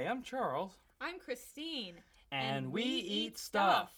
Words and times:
Hi, 0.00 0.06
I'm 0.06 0.22
Charles. 0.22 0.72
I'm 0.98 1.18
Christine. 1.18 1.96
And, 2.32 2.72
we, 2.72 2.82
eat 2.82 3.36
stuff. 3.36 3.92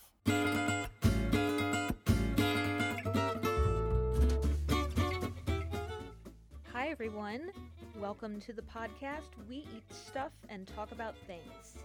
Hi, 6.72 6.88
everyone. 6.88 7.52
Welcome 8.00 8.40
to 8.40 8.52
the 8.52 8.62
podcast 8.62 9.28
We 9.48 9.58
Eat 9.58 9.84
Stuff 9.92 10.32
and 10.48 10.66
Talk 10.66 10.90
About 10.90 11.14
Things. 11.28 11.78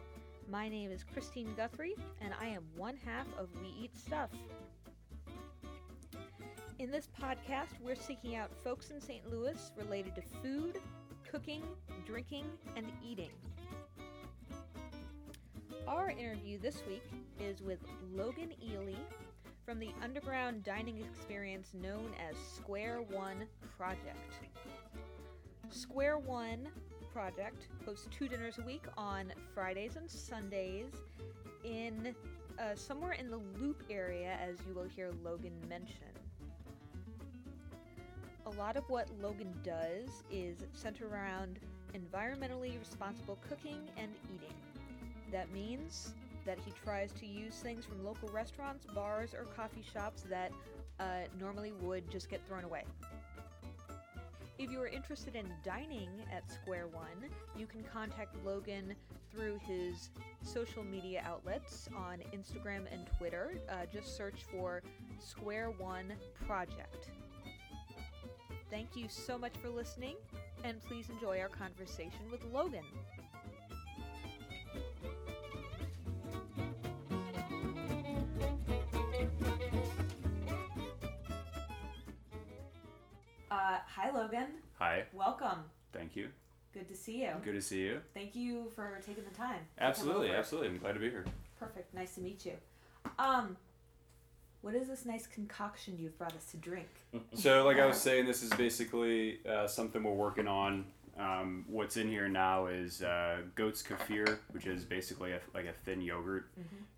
My 0.50 0.68
name 0.68 0.90
is 0.90 1.04
Christine 1.04 1.54
Guthrie, 1.56 1.94
and 2.20 2.34
I 2.42 2.48
am 2.48 2.64
one 2.76 2.98
half 3.06 3.28
of 3.38 3.50
We 3.62 3.68
Eat 3.80 3.96
Stuff. 3.96 4.32
In 6.80 6.90
this 6.90 7.08
podcast, 7.22 7.80
we're 7.84 7.94
seeking 7.94 8.36
out 8.36 8.50
folks 8.64 8.90
in 8.90 9.00
St. 9.00 9.30
Louis 9.30 9.72
related 9.78 10.16
to 10.16 10.24
food, 10.42 10.80
cooking, 11.32 11.62
drinking, 12.08 12.46
and 12.76 12.88
eating. 13.08 13.30
Our 15.88 16.10
interview 16.10 16.60
this 16.60 16.84
week 16.86 17.04
is 17.40 17.62
with 17.62 17.80
Logan 18.14 18.52
Ely 18.62 18.96
from 19.66 19.80
the 19.80 19.92
underground 20.04 20.66
dining 20.66 21.00
experience 21.00 21.70
known 21.74 22.12
as 22.30 22.36
Square 22.38 23.04
One 23.04 23.46
Project. 23.78 24.34
Square 25.70 26.18
One 26.18 26.68
Project 27.14 27.70
hosts 27.86 28.10
two 28.12 28.28
dinners 28.28 28.58
a 28.58 28.64
week 28.64 28.84
on 28.98 29.32
Fridays 29.54 29.96
and 29.96 30.12
Sundays 30.12 30.92
in 31.64 32.14
uh, 32.60 32.76
somewhere 32.76 33.14
in 33.14 33.30
the 33.30 33.40
Loop 33.58 33.82
area, 33.90 34.38
as 34.46 34.58
you 34.68 34.74
will 34.74 34.90
hear 34.90 35.12
Logan 35.24 35.54
mention. 35.70 36.12
A 38.46 38.50
lot 38.60 38.76
of 38.76 38.84
what 38.90 39.08
Logan 39.22 39.54
does 39.64 40.10
is 40.30 40.58
center 40.74 41.08
around 41.08 41.60
environmentally 41.94 42.78
responsible 42.78 43.38
cooking 43.48 43.88
and 43.96 44.12
eating. 44.36 44.54
That 45.32 45.52
means 45.52 46.14
that 46.46 46.58
he 46.66 46.72
tries 46.84 47.12
to 47.14 47.26
use 47.26 47.56
things 47.56 47.86
from 47.86 48.04
local 48.06 48.30
restaurants, 48.30 48.86
bars, 48.86 49.34
or 49.34 49.44
coffee 49.44 49.84
shops 49.94 50.24
that 50.30 50.52
uh, 51.00 51.28
normally 51.40 51.74
would 51.82 52.10
just 52.10 52.30
get 52.30 52.46
thrown 52.48 52.64
away. 52.64 52.84
If 54.58 54.72
you 54.72 54.82
are 54.82 54.88
interested 54.88 55.36
in 55.36 55.46
dining 55.64 56.10
at 56.34 56.50
Square 56.52 56.88
One, 56.88 57.30
you 57.56 57.68
can 57.68 57.84
contact 57.84 58.36
Logan 58.44 58.96
through 59.32 59.60
his 59.68 60.10
social 60.42 60.84
media 60.84 61.22
outlets 61.24 61.88
on 61.96 62.20
Instagram 62.34 62.92
and 62.92 63.06
Twitter. 63.18 63.60
Uh, 63.70 63.86
just 63.94 64.18
search 64.18 64.46
for 64.52 64.82
Square 65.20 65.72
One 65.78 66.14
Project. 66.48 67.10
Thank 68.72 68.96
you 68.96 69.08
so 69.10 69.38
much 69.38 69.54
for 69.62 69.70
listening, 69.70 70.16
and 70.64 70.84
please 70.86 71.10
enjoy 71.10 71.40
our 71.40 71.50
conversation 71.50 72.32
with 72.32 72.44
Logan. 72.52 72.84
Uh, 83.68 83.80
hi, 83.86 84.10
Logan. 84.12 84.46
Hi, 84.80 85.04
Welcome. 85.12 85.60
thank 85.92 86.16
you. 86.16 86.30
Good 86.74 86.88
to 86.88 86.96
see 86.96 87.24
you. 87.24 87.32
Good 87.44 87.56
to 87.56 87.62
see 87.62 87.82
you. 87.82 88.00
Thank 88.14 88.34
you 88.34 88.72
for 88.74 89.02
taking 89.06 89.26
the 89.26 89.36
time. 89.36 89.60
Absolutely, 89.78 90.32
absolutely. 90.32 90.70
I'm 90.70 90.78
glad 90.78 90.94
to 90.94 91.02
be 91.02 91.10
here. 91.10 91.26
Perfect. 91.60 91.94
Nice 91.94 92.16
to 92.16 92.22
meet 92.22 92.46
you. 92.46 92.54
Um, 93.20 93.58
what 94.62 94.74
is 94.74 94.88
this 94.88 95.06
nice 95.06 95.28
concoction 95.28 95.98
you've 96.00 96.18
brought 96.18 96.34
us 96.34 96.46
to 96.52 96.58
drink? 96.58 96.88
So, 97.34 97.66
like 97.66 97.78
I 97.78 97.86
was 97.86 97.98
saying, 98.02 98.26
this 98.26 98.42
is 98.42 98.54
basically 98.54 99.40
uh, 99.46 99.68
something 99.68 100.02
we're 100.02 100.14
working 100.14 100.48
on. 100.48 100.86
Um, 101.20 101.66
what's 101.68 101.98
in 101.98 102.08
here 102.08 102.30
now 102.30 102.68
is 102.68 103.02
uh, 103.02 103.40
goat's 103.56 103.84
kefir, 103.84 104.38
which 104.52 104.66
is 104.66 104.86
basically 104.86 105.34
a, 105.34 105.42
like 105.54 105.66
a 105.66 105.74
thin 105.74 106.00
yogurt 106.00 106.52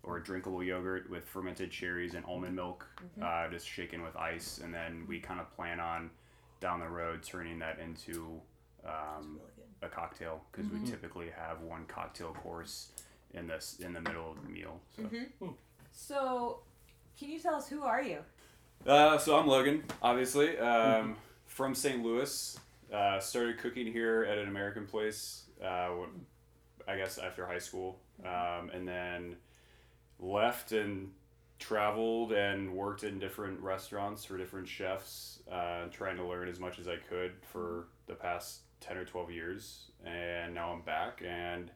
or 0.04 0.18
a 0.18 0.22
drinkable 0.22 0.62
yogurt 0.62 1.10
with 1.10 1.24
fermented 1.24 1.72
cherries 1.72 2.14
and 2.14 2.24
almond 2.26 2.54
milk, 2.54 2.86
uh, 3.20 3.48
just 3.48 3.66
shaken 3.66 4.02
with 4.02 4.14
ice. 4.14 4.60
And 4.62 4.72
then 4.72 5.04
we 5.08 5.18
kind 5.18 5.40
of 5.40 5.50
plan 5.56 5.80
on 5.80 6.10
down 6.60 6.80
the 6.80 6.88
road 6.88 7.22
turning 7.22 7.58
that 7.60 7.78
into 7.78 8.40
um, 8.84 9.40
a 9.82 9.88
cocktail 9.88 10.42
because 10.52 10.70
we 10.70 10.78
typically 10.90 11.28
have 11.36 11.60
one 11.62 11.84
cocktail 11.86 12.32
course 12.42 12.92
in 13.34 13.46
this 13.46 13.76
in 13.80 13.92
the 13.92 14.00
middle 14.00 14.30
of 14.30 14.42
the 14.42 14.48
meal. 14.48 14.80
So. 14.96 15.02
So, 15.92 16.58
can 17.18 17.30
you 17.30 17.38
tell 17.38 17.54
us 17.56 17.68
who 17.68 17.82
are 17.82 18.02
you? 18.02 18.18
Uh, 18.86 19.18
so 19.18 19.38
I'm 19.38 19.46
Logan, 19.46 19.84
obviously, 20.02 20.56
um, 20.58 21.16
from 21.46 21.74
St. 21.74 22.02
Louis. 22.02 22.58
Uh, 22.92 23.20
started 23.20 23.58
cooking 23.58 23.92
here 23.92 24.26
at 24.28 24.38
an 24.38 24.48
American 24.48 24.86
place, 24.86 25.42
uh, 25.62 25.88
when, 25.88 26.08
I 26.88 26.96
guess 26.96 27.18
after 27.18 27.46
high 27.46 27.58
school, 27.58 27.98
um, 28.24 28.70
and 28.72 28.86
then 28.88 29.36
left 30.18 30.72
and 30.72 31.12
traveled 31.60 32.32
and 32.32 32.72
worked 32.72 33.04
in 33.04 33.20
different 33.20 33.60
restaurants 33.60 34.24
for 34.24 34.36
different 34.36 34.66
chefs, 34.66 35.38
uh, 35.50 35.84
trying 35.92 36.16
to 36.16 36.24
learn 36.24 36.48
as 36.48 36.58
much 36.58 36.80
as 36.80 36.88
I 36.88 36.96
could 36.96 37.32
for 37.52 37.86
the 38.06 38.14
past 38.14 38.62
10 38.80 38.96
or 38.96 39.04
12 39.04 39.30
years. 39.30 39.90
And 40.04 40.54
now 40.54 40.72
I'm 40.72 40.80
back 40.80 41.22
and 41.24 41.70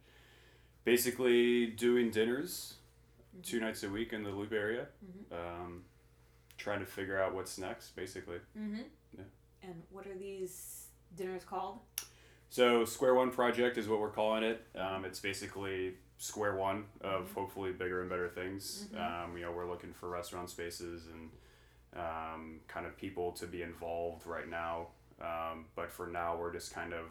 basically 0.85 1.67
doing 1.67 2.11
dinners 2.11 2.75
two 3.43 3.61
nights 3.61 3.83
a 3.83 3.89
week 3.89 4.13
in 4.13 4.23
the 4.23 4.31
Loop 4.31 4.53
area. 4.53 4.87
Um, 5.31 5.83
trying 6.57 6.81
to 6.81 6.87
figure 6.87 7.21
out 7.21 7.35
what's 7.35 7.59
next, 7.59 7.95
basically. 7.95 8.39
Mm-hmm. 8.59 8.83
Yeah. 9.17 9.25
And 9.63 9.83
what 9.91 10.07
are 10.07 10.17
these 10.17 10.87
dinners 11.17 11.45
called? 11.45 11.79
So 12.55 12.85
Square 12.85 13.17
One 13.17 13.33
Project 13.33 13.79
is 13.79 13.89
what 13.89 13.99
we're 13.99 14.13
calling 14.13 14.45
it. 14.45 14.65
Um, 14.79 15.05
it's 15.05 15.19
basically 15.19 15.95
square 16.19 16.55
one 16.55 16.85
of 17.01 17.33
hopefully 17.33 17.73
bigger 17.73 18.01
and 18.01 18.09
better 18.09 18.29
things. 18.29 18.87
Um, 18.97 19.37
you 19.37 19.43
know, 19.43 19.51
we're 19.51 19.69
looking 19.69 19.93
for 19.93 20.09
restaurant 20.09 20.49
spaces 20.49 21.09
and 21.13 21.31
um, 22.01 22.61
kind 22.69 22.87
of 22.87 22.97
people 22.97 23.33
to 23.33 23.49
be 23.49 23.63
involved 23.63 24.25
right 24.25 24.49
now. 24.49 24.87
Um, 25.21 25.65
but 25.75 25.91
for 25.91 26.07
now, 26.07 26.37
we're 26.37 26.53
just 26.53 26.73
kind 26.73 26.93
of, 26.93 27.07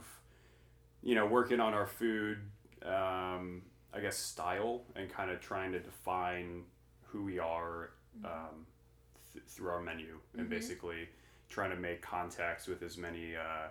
you 1.02 1.14
know, 1.14 1.26
working 1.26 1.60
on 1.60 1.74
our 1.74 1.88
food, 1.88 2.38
um, 2.86 3.64
I 3.94 4.00
guess, 4.00 4.16
style 4.16 4.84
and 4.96 5.10
kind 5.10 5.30
of 5.30 5.42
trying 5.42 5.74
to 5.74 5.80
define 5.82 6.64
who 7.08 7.22
we 7.22 7.40
are 7.40 7.90
um, 8.24 8.66
th- 9.34 9.44
through 9.50 9.72
our 9.72 9.82
menu 9.82 10.20
and 10.38 10.50
basically 10.50 11.10
trying 11.50 11.72
to 11.72 11.76
make 11.76 12.02
contacts 12.02 12.66
with 12.66 12.82
as 12.82 12.98
many 12.98 13.36
uh, 13.36 13.68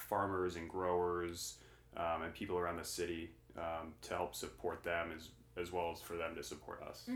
farmers 0.00 0.56
and 0.56 0.68
growers 0.68 1.58
um, 1.96 2.22
and 2.22 2.34
people 2.34 2.58
around 2.58 2.76
the 2.78 2.84
city 2.84 3.30
um, 3.56 3.92
to 4.02 4.14
help 4.14 4.34
support 4.34 4.82
them 4.84 5.10
as 5.16 5.28
as 5.56 5.72
well 5.72 5.90
as 5.92 6.00
for 6.00 6.16
them 6.16 6.34
to 6.36 6.42
support 6.42 6.82
us. 6.88 7.02
So, 7.06 7.12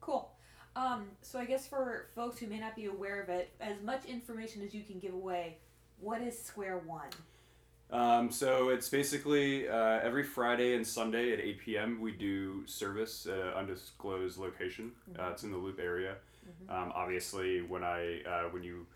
Cool. 0.00 0.30
Um, 0.74 1.06
so 1.22 1.38
I 1.38 1.44
guess 1.44 1.66
for 1.68 2.06
folks 2.14 2.38
who 2.38 2.46
may 2.48 2.58
not 2.58 2.74
be 2.74 2.86
aware 2.86 3.22
of 3.22 3.28
it, 3.28 3.50
as 3.60 3.80
much 3.84 4.04
information 4.06 4.62
as 4.62 4.74
you 4.74 4.82
can 4.82 4.98
give 4.98 5.14
away, 5.14 5.58
what 6.00 6.20
is 6.20 6.36
Square 6.42 6.78
One? 6.86 7.08
um, 7.90 8.30
so 8.30 8.70
it's 8.70 8.88
basically 8.88 9.68
uh, 9.68 10.00
every 10.02 10.24
Friday 10.24 10.74
and 10.74 10.84
Sunday 10.84 11.32
at 11.32 11.38
8 11.40 11.58
p.m. 11.60 12.00
we 12.00 12.10
do 12.12 12.66
service 12.66 13.26
at 13.26 13.38
an 13.38 13.52
undisclosed 13.54 14.38
location. 14.38 14.92
Uh, 15.16 15.28
it's 15.30 15.44
in 15.44 15.52
the 15.52 15.58
Loop 15.58 15.78
area. 15.78 16.16
Um, 16.68 16.92
obviously, 16.94 17.62
when 17.62 17.84
I 17.84 18.20
uh, 18.22 18.48
when 18.50 18.62
you 18.64 18.86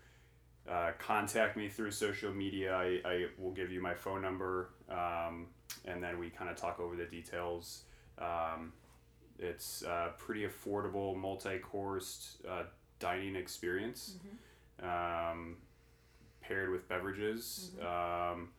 uh, 0.69 0.91
contact 0.99 1.57
me 1.57 1.67
through 1.67 1.91
social 1.91 2.31
media, 2.33 2.75
I, 2.75 3.01
I 3.05 3.25
will 3.37 3.51
give 3.51 3.71
you 3.71 3.81
my 3.81 3.93
phone 3.93 4.21
number, 4.21 4.69
um, 4.89 5.47
and 5.85 6.03
then 6.03 6.19
we 6.19 6.29
kind 6.29 6.49
of 6.49 6.57
talk 6.57 6.79
over 6.79 6.95
the 6.95 7.05
details. 7.05 7.83
Um, 8.19 8.73
it's 9.39 9.83
a 9.83 10.11
pretty 10.17 10.45
affordable, 10.45 11.15
multi-course 11.15 12.37
uh, 12.47 12.63
dining 12.99 13.35
experience, 13.35 14.15
um, 14.83 15.57
paired 16.41 16.69
with 16.69 16.87
beverages. 16.89 17.71
Um, 17.81 18.49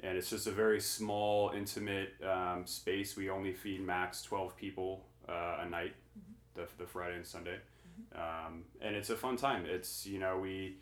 and 0.00 0.16
it's 0.16 0.30
just 0.30 0.46
a 0.46 0.52
very 0.52 0.80
small, 0.80 1.50
intimate 1.56 2.12
um, 2.22 2.66
space. 2.66 3.16
We 3.16 3.30
only 3.30 3.52
feed 3.52 3.80
max 3.80 4.22
12 4.22 4.56
people 4.56 5.06
uh, 5.28 5.58
a 5.62 5.68
night, 5.68 5.94
the, 6.54 6.68
the 6.78 6.86
Friday 6.86 7.16
and 7.16 7.26
Sunday. 7.26 7.56
Um, 8.14 8.64
and 8.80 8.94
it's 8.94 9.10
a 9.10 9.16
fun 9.16 9.36
time. 9.36 9.64
It's, 9.66 10.06
you 10.06 10.18
know, 10.20 10.38
we 10.38 10.76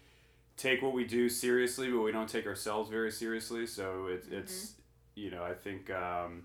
take 0.56 0.82
what 0.82 0.93
we 0.93 1.05
do 1.05 1.29
seriously, 1.29 1.91
but 1.91 2.00
we 2.00 2.12
don't 2.12 2.29
take 2.29 2.47
ourselves 2.47 2.91
very 2.91 3.11
seriously. 3.11 3.67
So 3.67 4.06
it, 4.06 4.25
it's, 4.31 4.75
you 5.14 5.31
know, 5.31 5.44
I 5.44 5.55
think 5.55 5.91
um, 5.91 6.44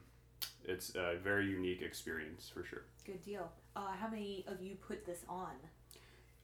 it's 0.65 0.95
a 0.95 1.17
very 1.23 1.47
unique 1.47 1.81
experience 1.81 2.49
for 2.53 2.63
sure. 2.63 2.83
Good 3.05 3.23
deal. 3.23 3.51
Uh, 3.75 3.91
how 3.99 4.09
many 4.09 4.45
of 4.47 4.61
you 4.61 4.75
put 4.75 5.05
this 5.05 5.23
on? 5.29 5.51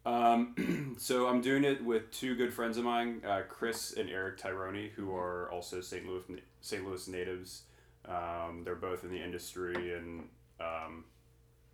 Um, 0.05 0.95
so 0.97 1.27
I'm 1.27 1.41
doing 1.41 1.65
it 1.65 1.83
with 1.83 2.09
two 2.11 2.35
good 2.35 2.53
friends 2.53 2.77
of 2.77 2.85
mine, 2.85 3.21
uh, 3.27 3.41
Chris 3.49 3.93
and 3.93 4.09
Eric 4.09 4.37
Tyrone, 4.37 4.89
who 4.95 5.13
are 5.13 5.51
also 5.51 5.81
St. 5.81 6.07
Louis 6.07 6.23
St. 6.61 6.87
Louis 6.87 7.07
natives. 7.07 7.63
Um, 8.05 8.61
they're 8.63 8.75
both 8.75 9.03
in 9.03 9.09
the 9.09 9.21
industry 9.21 9.93
and 9.93 10.29
um, 10.61 11.03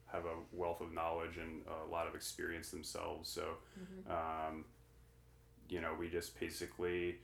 have 0.08 0.26
a 0.26 0.36
wealth 0.52 0.82
of 0.82 0.92
knowledge 0.92 1.38
and 1.38 1.62
a 1.86 1.92
lot 1.92 2.08
of 2.08 2.16
experience 2.16 2.72
themselves. 2.72 3.30
So, 3.30 3.44
um, 4.10 4.66
you 5.70 5.82
know, 5.82 5.94
we 6.00 6.10
just 6.10 6.40
basically 6.40 7.16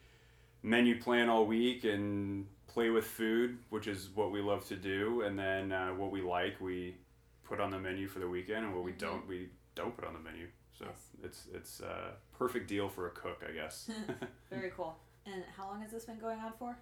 menu 0.63 0.99
plan 1.01 1.29
all 1.29 1.45
week 1.45 1.83
and 1.83 2.45
play 2.67 2.89
with 2.89 3.05
food, 3.05 3.57
which 3.69 3.87
is 3.87 4.09
what 4.13 4.31
we 4.31 4.41
love 4.41 4.65
to 4.67 4.75
do, 4.75 5.21
and 5.21 5.37
then 5.37 5.71
uh, 5.71 5.89
what 5.89 6.11
we 6.11 6.21
like 6.21 6.59
we 6.61 6.95
put 7.43 7.59
on 7.59 7.71
the 7.71 7.79
menu 7.79 8.07
for 8.07 8.19
the 8.19 8.27
weekend, 8.27 8.65
and 8.65 8.73
what 8.75 8.83
we 8.83 8.91
Mhm. 8.93 8.99
don't 8.99 9.27
we 9.27 9.49
don't 9.75 9.95
put 9.95 10.05
on 10.05 10.13
the 10.13 10.19
menu. 10.19 10.47
So 10.77 10.85
Nice. 10.85 10.93
it's 11.23 11.47
it's 11.53 11.79
a 11.81 12.13
perfect 12.37 12.67
deal 12.67 12.87
for 12.89 13.07
a 13.07 13.11
cook, 13.11 13.43
I 13.47 13.51
guess. 13.51 13.89
Very 14.49 14.69
cool. 14.75 14.95
And 15.25 15.43
how 15.57 15.67
long 15.67 15.81
has 15.81 15.91
this 15.91 16.05
been 16.05 16.19
going 16.19 16.39
on 16.39 16.53
for? 16.59 16.77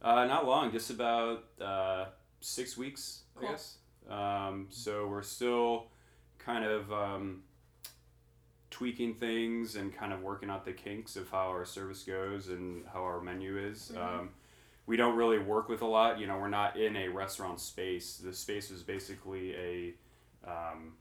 uh, 0.00 0.24
not 0.26 0.46
long, 0.46 0.72
just 0.72 0.90
about 0.90 1.44
uh, 1.60 2.06
six 2.40 2.76
weeks, 2.76 3.22
Cool. 3.36 3.48
I 3.48 3.52
guess. 3.52 3.76
Um, 4.08 4.66
so 4.70 5.06
we're 5.06 5.22
still 5.22 5.86
kind 6.38 6.64
of 6.64 6.92
um, 6.92 7.44
tweaking 8.72 9.14
things 9.14 9.76
and 9.76 9.94
kind 9.94 10.12
of 10.12 10.22
working 10.22 10.50
out 10.50 10.64
the 10.64 10.72
kinks 10.72 11.14
of 11.14 11.30
how 11.30 11.46
our 11.48 11.64
service 11.64 12.02
goes 12.02 12.48
and 12.48 12.84
how 12.92 13.02
our 13.04 13.20
menu 13.20 13.56
is. 13.58 13.92
Mhm. 13.94 13.98
Um, 14.02 14.30
we 14.86 14.96
don't 14.96 15.14
really 15.16 15.38
work 15.38 15.68
with 15.68 15.82
a 15.82 15.86
lot. 15.86 16.18
You 16.18 16.26
know, 16.26 16.38
we're 16.38 16.48
not 16.48 16.76
in 16.76 16.96
a 16.96 17.08
restaurant 17.08 17.60
space. 17.60 18.16
The 18.16 18.32
space 18.32 18.70
was 18.70 18.82
basically 18.82 19.54
a, 19.54 19.94
um, 20.44 20.96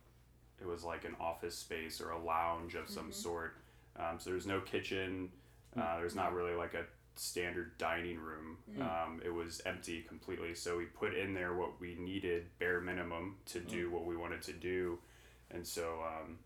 it 0.59 0.67
was 0.67 0.83
like 0.83 1.05
an 1.05 1.15
office 1.19 1.57
space 1.57 1.99
or 1.99 2.11
a 2.11 2.19
lounge 2.19 2.75
of 2.75 2.87
some 2.89 3.09
Mhm. 3.09 3.13
sort. 3.15 3.55
Um, 3.95 4.19
so 4.19 4.29
there's 4.29 4.45
no 4.45 4.61
kitchen. 4.61 5.31
Uh, 5.75 5.97
there's 5.97 6.15
not 6.15 6.33
really 6.33 6.53
like 6.53 6.73
a 6.75 6.85
standard 7.15 7.77
dining 7.77 8.19
room. 8.19 8.57
Mm. 8.69 8.81
Um, 8.81 9.21
it 9.23 9.29
was 9.29 9.61
empty 9.65 10.03
completely. 10.03 10.53
So 10.55 10.77
we 10.77 10.85
put 10.85 11.13
in 11.13 11.33
there 11.33 11.53
what 11.53 11.79
we 11.79 11.95
needed, 11.95 12.57
bare 12.59 12.81
minimum, 12.81 13.37
to 13.47 13.59
do 13.61 13.89
what 13.89 14.05
we 14.05 14.15
wanted 14.15 14.41
to 14.43 14.53
do. 14.53 14.99
And 15.49 15.65
so 15.65 16.03
um, 16.03 16.39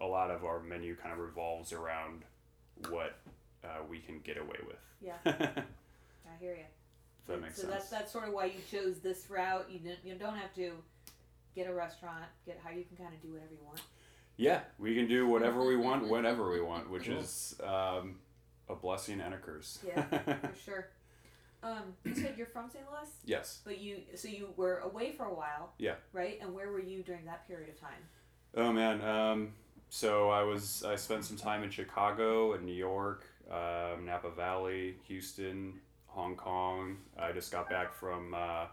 a 0.00 0.06
lot 0.06 0.30
of 0.30 0.44
our 0.44 0.60
menu 0.60 0.96
kind 0.96 1.12
of 1.12 1.18
revolves 1.18 1.72
around 1.72 2.22
what 2.88 3.16
uh, 3.64 3.82
we 3.88 3.98
can 3.98 4.20
get 4.20 4.36
away 4.36 4.58
with. 4.66 4.76
Yeah. 5.00 5.14
I 5.26 6.36
hear 6.40 6.54
you. 6.54 6.64
that 7.26 7.40
makes 7.40 7.56
so 7.56 7.62
sense. 7.62 7.72
that's 7.74 7.90
that's 7.90 8.12
sort 8.12 8.28
of 8.28 8.34
why 8.34 8.46
you 8.46 8.60
chose 8.70 9.00
this 9.00 9.30
route. 9.30 9.66
You 9.70 9.78
don't, 9.78 9.98
you 10.04 10.14
don't 10.14 10.36
have 10.36 10.54
to 10.54 10.72
get 11.54 11.68
a 11.68 11.74
restaurant. 11.74 12.24
Get 12.46 12.60
how 12.62 12.70
you 12.70 12.84
can 12.84 12.96
kind 12.96 13.14
of 13.14 13.22
do 13.22 13.32
whatever 13.32 13.52
you 13.52 13.64
want. 13.64 13.80
Yeah, 14.36 14.60
we 14.78 14.94
can 14.96 15.06
do 15.06 15.28
whatever 15.28 15.64
we 15.64 15.76
want, 15.76 16.08
whenever 16.08 16.50
we 16.50 16.60
want, 16.60 16.90
which 16.90 17.06
Cool. 17.06 17.18
is 17.18 17.54
um, 17.62 18.16
a 18.68 18.74
blessing 18.74 19.20
and 19.20 19.32
a 19.32 19.38
curse. 19.38 19.78
Yeah, 19.86 20.02
for 20.24 20.50
sure. 20.64 20.88
Um, 21.62 21.94
you 22.04 22.14
said 22.14 22.34
you're 22.36 22.48
from 22.48 22.68
St. 22.68 22.84
Louis, 22.90 23.08
yes. 23.24 23.60
but 23.64 23.78
you 23.78 24.02
so 24.14 24.28
you 24.28 24.48
were 24.56 24.78
away 24.80 25.12
for 25.12 25.24
a 25.24 25.32
while. 25.32 25.72
Yeah. 25.78 25.94
Right. 26.12 26.38
And 26.42 26.52
where 26.52 26.70
were 26.70 26.80
you 26.80 27.02
during 27.02 27.24
that 27.24 27.46
period 27.48 27.70
of 27.70 27.80
time? 27.80 28.02
Oh 28.54 28.70
man. 28.72 29.00
Um, 29.00 29.52
so 29.94 30.28
I 30.28 30.42
was 30.42 30.82
I 30.82 30.96
spent 30.96 31.24
some 31.24 31.36
time 31.36 31.62
in 31.62 31.70
Chicago 31.70 32.54
and 32.54 32.64
New 32.64 32.72
York, 32.74 33.26
um, 33.48 34.04
Napa 34.04 34.28
Valley, 34.30 34.96
Houston, 35.06 35.74
Hong 36.08 36.34
Kong. 36.34 36.96
I 37.16 37.30
just 37.30 37.52
got 37.52 37.70
back 37.70 37.94
from 37.94 38.34
uh, 38.34 38.64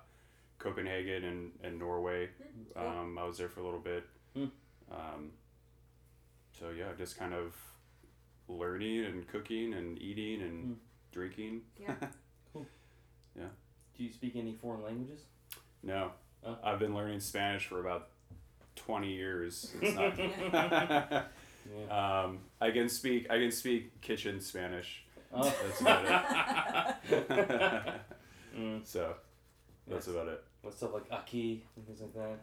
Copenhagen 0.57 1.23
and, 1.25 1.51
and 1.63 1.77
Norway. 1.77 2.29
Um, 2.75 3.19
I 3.19 3.23
was 3.25 3.37
there 3.37 3.49
for 3.49 3.59
a 3.59 3.63
little 3.63 3.79
bit. 3.79 4.03
Hmm. 4.35 4.45
Um, 4.91 5.29
so 6.59 6.71
yeah, 6.75 6.85
just 6.97 7.19
kind 7.19 7.35
of 7.35 7.53
learning 8.47 9.05
and 9.05 9.27
cooking 9.27 9.75
and 9.75 10.01
eating 10.01 10.41
and 10.41 10.63
Hmm. 10.63 10.73
drinking. 11.11 11.61
Yeah. 11.79 11.93
Do 13.97 14.03
you 14.07 14.11
speak 14.11 14.35
any 14.35 14.53
foreign 14.53 14.81
languages? 14.81 15.21
No, 15.83 16.13
Oh. 16.43 16.57
I've 16.63 16.79
been 16.79 16.95
learning 16.95 17.19
Spanish 17.19 17.67
for 17.67 17.79
about 17.79 18.09
twenty 18.75 19.11
years. 19.13 19.71
It's 19.81 19.95
not. 19.95 21.25
Yeah. 21.71 22.23
um, 22.23 22.39
I 22.59 22.71
can 22.71 22.89
speak. 22.89 23.29
I 23.29 23.37
can 23.37 23.51
speak 23.51 24.01
kitchen 24.01 24.41
Spanish. 24.41 25.03
Oh. 25.31 25.43
That's 25.43 25.79
about 25.81 26.05
it. 27.09 27.93
Mm. 28.57 28.85
so 28.85 29.13
that's 29.87 30.07
Yes. 30.07 30.13
about 30.15 30.27
it. 30.27 30.43
What 30.61 30.73
stuff 30.73 30.93
like 30.93 31.05
aki 31.11 31.63
and 31.77 31.85
things 31.85 32.01
like 32.01 32.13
that? 32.15 32.39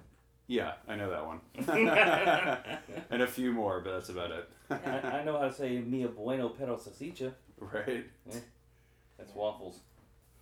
Yeah, 0.47 0.73
I 0.89 0.97
know 0.97 1.11
that 1.11 1.27
one. 1.27 1.41
and 3.11 3.23
a 3.23 3.27
few 3.27 3.53
more, 3.53 3.81
but 3.81 3.93
that's 3.93 4.09
about 4.09 4.31
it. 4.31 4.49
I, 4.71 5.19
I 5.21 5.25
know 5.25 5.37
how 5.39 5.49
to 5.49 5.53
say 5.53 5.81
mi 5.81 6.07
bueno 6.07 6.49
pero 6.51 6.77
salchicha. 6.79 7.35
right. 7.61 8.07
That's 9.19 9.35
waffles. 9.35 9.81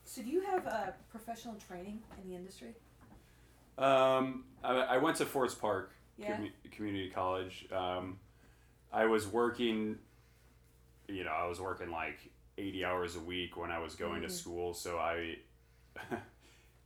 So 0.05 0.23
do 0.23 0.29
you 0.31 0.43
have 0.43 0.65
uh, 0.69 0.93
professional 1.11 1.57
training 1.67 1.99
in 2.23 2.29
the 2.31 2.37
industry? 2.37 2.75
Um, 3.79 4.45
I, 4.65 4.75
I 4.75 4.97
went 4.99 5.17
to 5.19 5.27
Forest 5.27 5.61
Park 5.61 5.93
Yeah. 6.19 6.37
commu- 6.37 6.53
Community 6.73 7.11
College. 7.11 7.67
Um, 7.71 8.19
I 8.93 9.07
was 9.07 9.27
working, 9.27 9.99
you 11.09 11.25
know, 11.25 11.31
I 11.33 11.47
was 11.47 11.61
working 11.61 11.91
like 11.91 12.19
80 12.59 12.85
hours 12.85 13.17
a 13.17 13.21
week 13.21 13.57
when 13.57 13.71
I 13.71 13.79
was 13.79 13.95
going 13.95 14.23
Mhm. 14.23 14.27
to 14.29 14.33
school. 14.33 14.73
So 14.75 14.99
I, 14.99 15.37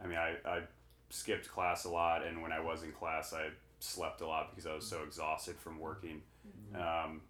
I 0.02 0.06
mean, 0.06 0.18
I, 0.18 0.36
I 0.44 0.62
skipped 1.10 1.48
class 1.48 1.84
a 1.84 1.90
lot. 1.90 2.24
And 2.26 2.42
when 2.42 2.52
I 2.52 2.60
was 2.60 2.82
in 2.82 2.92
class, 2.92 3.32
I 3.32 3.50
slept 3.78 4.20
a 4.20 4.26
lot 4.26 4.50
because 4.50 4.66
I 4.66 4.74
was 4.74 4.86
so 4.86 5.02
exhausted 5.04 5.56
from 5.58 5.78
working 5.78 6.22
um, 6.74 7.22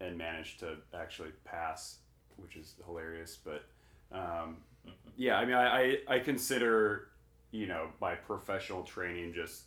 and 0.00 0.16
managed 0.16 0.60
to 0.60 0.76
actually 0.94 1.30
pass, 1.44 1.98
which 2.36 2.56
is 2.56 2.74
hilarious. 2.86 3.36
But 3.42 3.64
um, 4.12 4.58
yeah, 5.16 5.38
I 5.38 5.44
mean, 5.44 5.54
I, 5.54 5.80
I, 6.08 6.16
I 6.16 6.18
consider, 6.20 7.08
you 7.52 7.66
know, 7.66 7.90
my 8.00 8.14
professional 8.16 8.82
training 8.82 9.32
just 9.34 9.64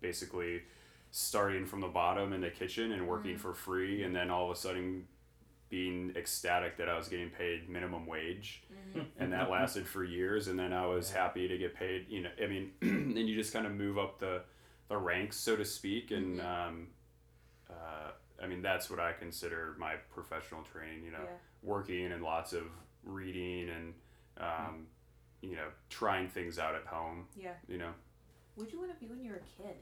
basically 0.00 0.62
starting 1.10 1.64
from 1.64 1.80
the 1.80 1.88
bottom 1.88 2.32
in 2.32 2.40
the 2.40 2.50
kitchen 2.50 2.92
and 2.92 3.06
working 3.08 3.36
Mhm. 3.36 3.40
for 3.40 3.54
free, 3.54 4.02
and 4.02 4.14
then 4.14 4.30
all 4.30 4.50
of 4.50 4.56
a 4.56 4.60
sudden 4.60 5.06
being 5.68 6.14
ecstatic 6.16 6.76
that 6.76 6.88
I 6.88 6.96
was 6.96 7.08
getting 7.08 7.30
paid 7.30 7.68
minimum 7.68 8.06
wage, 8.06 8.62
Mm-hmm. 8.72 9.00
and 9.22 9.32
that 9.32 9.50
lasted 9.50 9.86
for 9.86 10.04
years. 10.04 10.48
And 10.48 10.58
then 10.58 10.72
I 10.72 10.86
was 10.86 11.10
Yeah. 11.10 11.22
happy 11.24 11.48
to 11.48 11.58
get 11.58 11.74
paid. 11.74 12.08
You 12.08 12.22
know, 12.22 12.30
I 12.42 12.46
mean, 12.46 12.72
and 12.82 13.16
you 13.28 13.34
just 13.34 13.52
kind 13.52 13.66
of 13.66 13.72
move 13.72 13.98
up 13.98 14.18
the 14.18 14.42
the 14.88 14.96
ranks, 14.96 15.36
so 15.36 15.56
to 15.56 15.64
speak, 15.64 16.10
and 16.12 16.38
Mhm. 16.38 16.44
um, 16.44 16.88
uh, 17.68 18.12
I 18.40 18.46
mean 18.46 18.62
that's 18.62 18.88
what 18.90 19.00
I 19.00 19.12
consider 19.14 19.74
my 19.78 19.96
professional 19.96 20.62
training. 20.62 21.04
You 21.04 21.10
know, 21.12 21.24
Yeah. 21.24 21.36
working 21.62 22.12
and 22.12 22.22
lots 22.22 22.52
of 22.52 22.70
reading 23.02 23.68
and 23.70 23.94
um, 24.38 24.86
you 25.48 25.56
know 25.56 25.68
trying 25.90 26.28
things 26.28 26.58
out 26.58 26.74
at 26.74 26.86
home. 26.86 27.26
Yeah. 27.36 27.52
You 27.68 27.78
know, 27.78 27.92
What'd 28.54 28.72
you 28.72 28.78
want 28.80 28.92
to 28.92 28.98
be 28.98 29.06
when 29.06 29.22
you 29.22 29.30
were 29.30 29.36
a 29.36 29.62
kid? 29.62 29.76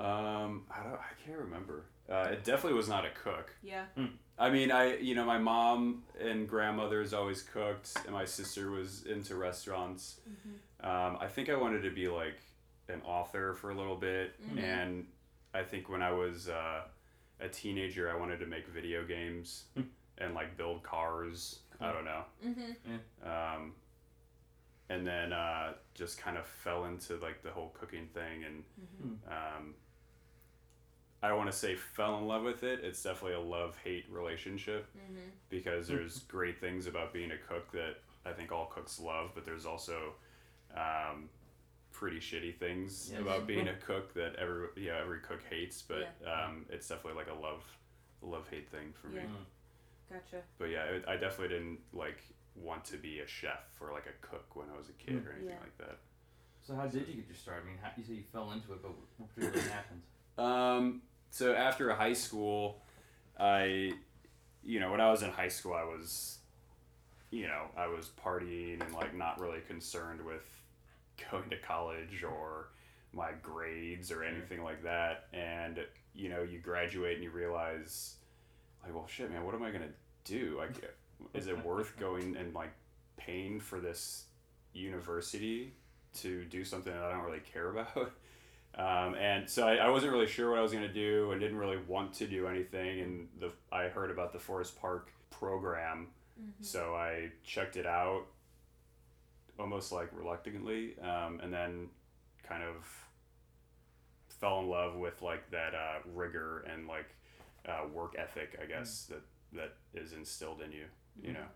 um, 0.00 0.64
I 0.70 0.82
don't, 0.84 0.94
I 0.94 1.12
can't 1.26 1.38
remember. 1.38 1.84
Uh, 2.08 2.28
it 2.32 2.44
definitely 2.44 2.74
was 2.78 2.88
not 2.88 3.04
a 3.04 3.10
cook. 3.10 3.52
Yeah. 3.62 3.84
I 4.38 4.50
mean, 4.50 4.70
I 4.70 4.96
you 4.98 5.14
know 5.14 5.24
my 5.24 5.38
mom 5.38 6.04
and 6.20 6.48
grandmother's 6.48 7.12
always 7.12 7.42
cooked, 7.42 7.96
and 8.06 8.14
my 8.14 8.24
sister 8.24 8.70
was 8.70 9.04
into 9.04 9.34
restaurants. 9.34 10.20
Mm-hmm. 10.28 10.88
Um, 10.88 11.18
I 11.20 11.26
think 11.26 11.48
I 11.50 11.56
wanted 11.56 11.82
to 11.82 11.90
be 11.90 12.08
like 12.08 12.38
an 12.88 13.02
author 13.04 13.54
for 13.54 13.70
a 13.70 13.74
little 13.74 13.96
bit, 13.96 14.36
Mhm. 14.40 14.62
and 14.62 15.06
I 15.52 15.62
think 15.64 15.88
when 15.88 16.00
I 16.02 16.12
was 16.12 16.48
uh, 16.48 16.82
a 17.40 17.48
teenager, 17.48 18.10
I 18.10 18.16
wanted 18.16 18.38
to 18.40 18.46
make 18.46 18.66
video 18.68 19.04
games 19.04 19.64
Hmm. 19.74 19.82
and 20.18 20.34
like 20.34 20.56
build 20.56 20.82
cars. 20.84 21.58
I 21.80 21.92
don't 21.92 22.04
know. 22.04 22.24
Mm-hmm. 22.46 23.28
Um, 23.28 23.74
and 24.90 25.06
then 25.06 25.32
uh, 25.32 25.72
just 25.94 26.18
kind 26.18 26.36
of 26.38 26.46
fell 26.46 26.84
into 26.86 27.16
like 27.16 27.42
the 27.42 27.50
whole 27.50 27.70
cooking 27.78 28.08
thing, 28.14 28.44
and 28.44 28.64
Mm-hmm. 28.80 29.32
um, 29.32 29.74
I 31.22 31.28
don't 31.28 31.38
want 31.38 31.50
to 31.50 31.56
say 31.56 31.74
fell 31.74 32.16
in 32.18 32.28
love 32.28 32.44
with 32.44 32.62
it. 32.62 32.80
It's 32.84 33.02
definitely 33.02 33.34
a 33.34 33.40
love 33.40 33.76
hate 33.82 34.04
relationship 34.10 34.86
Mm-hmm. 34.96 35.28
because 35.50 35.88
there's 35.92 36.20
great 36.20 36.60
things 36.60 36.86
about 36.86 37.12
being 37.12 37.32
a 37.32 37.36
cook 37.38 37.72
that 37.72 37.96
I 38.24 38.32
think 38.32 38.52
all 38.52 38.66
cooks 38.66 39.00
love, 39.00 39.30
but 39.34 39.44
there's 39.44 39.66
also 39.66 40.12
um, 40.76 41.28
pretty 41.92 42.18
shitty 42.20 42.56
things 42.58 43.08
Yes. 43.12 43.20
about 43.20 43.46
being 43.46 43.66
a 43.68 43.74
cook 43.74 44.14
that 44.14 44.36
every 44.36 44.68
yeah 44.76 45.00
every 45.02 45.20
cook 45.20 45.40
hates. 45.50 45.82
But 45.82 46.14
um, 46.26 46.66
it's 46.70 46.86
definitely 46.88 47.18
like 47.18 47.30
a 47.30 47.40
love 47.40 47.64
love 48.22 48.48
hate 48.50 48.68
thing 48.70 48.92
for 49.00 49.08
me. 49.08 49.20
Yeah. 49.22 49.26
Mm. 49.26 50.14
Gotcha. 50.20 50.42
But 50.58 50.66
yeah, 50.66 50.84
I, 51.06 51.12
I 51.14 51.16
definitely 51.16 51.48
didn't 51.56 51.78
like 51.92 52.22
want 52.62 52.84
to 52.86 52.96
be 52.96 53.20
a 53.20 53.26
chef 53.26 53.64
or 53.80 53.92
like 53.92 54.06
a 54.06 54.26
cook 54.26 54.54
when 54.56 54.66
I 54.74 54.76
was 54.78 54.88
a 54.88 54.92
kid 54.92 55.24
or 55.26 55.32
anything 55.32 55.50
Yeah. 55.50 55.60
like 55.60 55.78
that. 55.78 55.98
So 56.66 56.74
how 56.74 56.86
did 56.86 57.06
you 57.08 57.14
get 57.14 57.26
your 57.26 57.36
start? 57.36 57.62
I 57.64 57.66
mean, 57.66 57.78
how, 57.82 57.90
you 57.96 58.04
say 58.04 58.12
you 58.14 58.24
fell 58.32 58.52
into 58.52 58.72
it, 58.72 58.82
but 58.82 58.92
what 59.16 59.30
really 59.36 59.60
happened? 59.68 60.02
Um, 60.36 61.02
so 61.30 61.54
after 61.54 61.92
high 61.94 62.12
school, 62.12 62.82
I, 63.38 63.92
you 64.62 64.78
know, 64.80 64.90
when 64.90 65.00
I 65.00 65.10
was 65.10 65.22
in 65.22 65.30
high 65.30 65.48
school, 65.48 65.74
I 65.74 65.84
was, 65.84 66.38
you 67.30 67.46
know, 67.46 67.64
I 67.76 67.86
was 67.86 68.10
partying 68.24 68.80
and 68.82 68.94
like 68.94 69.14
not 69.16 69.40
really 69.40 69.60
concerned 69.60 70.24
with 70.24 70.46
going 71.30 71.48
to 71.50 71.56
college 71.58 72.22
or 72.22 72.68
my 73.12 73.30
grades 73.42 74.12
or 74.12 74.22
anything 74.22 74.62
like 74.62 74.82
that. 74.84 75.26
And 75.32 75.80
you 76.14 76.28
know, 76.28 76.42
you 76.42 76.58
graduate 76.58 77.14
and 77.14 77.24
you 77.24 77.30
realize, 77.30 78.16
like, 78.84 78.94
well, 78.94 79.06
shit, 79.06 79.30
man, 79.30 79.44
what 79.44 79.54
am 79.54 79.62
I 79.62 79.70
gonna 79.70 79.86
do? 80.24 80.58
I 80.60 80.66
like, 80.66 80.94
is 81.34 81.46
it 81.46 81.64
worth 81.64 81.96
going 81.98 82.36
and 82.36 82.54
like 82.54 82.72
paying 83.16 83.60
for 83.60 83.80
this 83.80 84.24
university 84.72 85.72
to 86.20 86.44
do 86.44 86.64
something 86.64 86.92
that 86.92 87.02
I 87.02 87.12
don't 87.12 87.24
really 87.24 87.40
care 87.52 87.70
about? 87.76 88.12
Um, 88.76 89.14
and 89.14 89.48
so 89.48 89.66
I, 89.66 89.76
I 89.76 89.90
wasn't 89.90 90.12
really 90.12 90.26
sure 90.26 90.50
what 90.50 90.58
I 90.58 90.62
was 90.62 90.72
going 90.72 90.86
to 90.86 90.92
do 90.92 91.32
and 91.32 91.40
didn't 91.40 91.58
really 91.58 91.78
want 91.88 92.12
to 92.14 92.26
do 92.26 92.46
anything. 92.46 93.00
And 93.00 93.28
the 93.40 93.52
I 93.72 93.84
heard 93.88 94.10
about 94.10 94.32
the 94.32 94.38
Forest 94.38 94.80
Park 94.80 95.10
program 95.30 96.08
Mhm. 96.40 96.64
So 96.64 96.94
I 96.94 97.30
checked 97.44 97.76
it 97.76 97.86
out 97.86 98.26
almost 99.58 99.90
like 99.92 100.10
reluctantly, 100.12 100.96
um, 101.00 101.40
and 101.42 101.52
then 101.52 101.88
kind 102.46 102.62
of 102.62 102.86
fell 104.28 104.60
in 104.60 104.68
love 104.68 104.94
with 104.94 105.20
like 105.20 105.50
that 105.50 105.74
uh, 105.74 105.98
rigor 106.14 106.60
and 106.60 106.86
like 106.86 107.08
uh, 107.66 107.86
work 107.92 108.14
ethic, 108.16 108.58
I 108.62 108.66
guess 108.66 109.06
that 109.06 109.22
that 109.52 109.74
is 109.94 110.12
instilled 110.12 110.60
in 110.60 110.70
you. 110.72 110.84
You 111.22 111.32
know, 111.32 111.46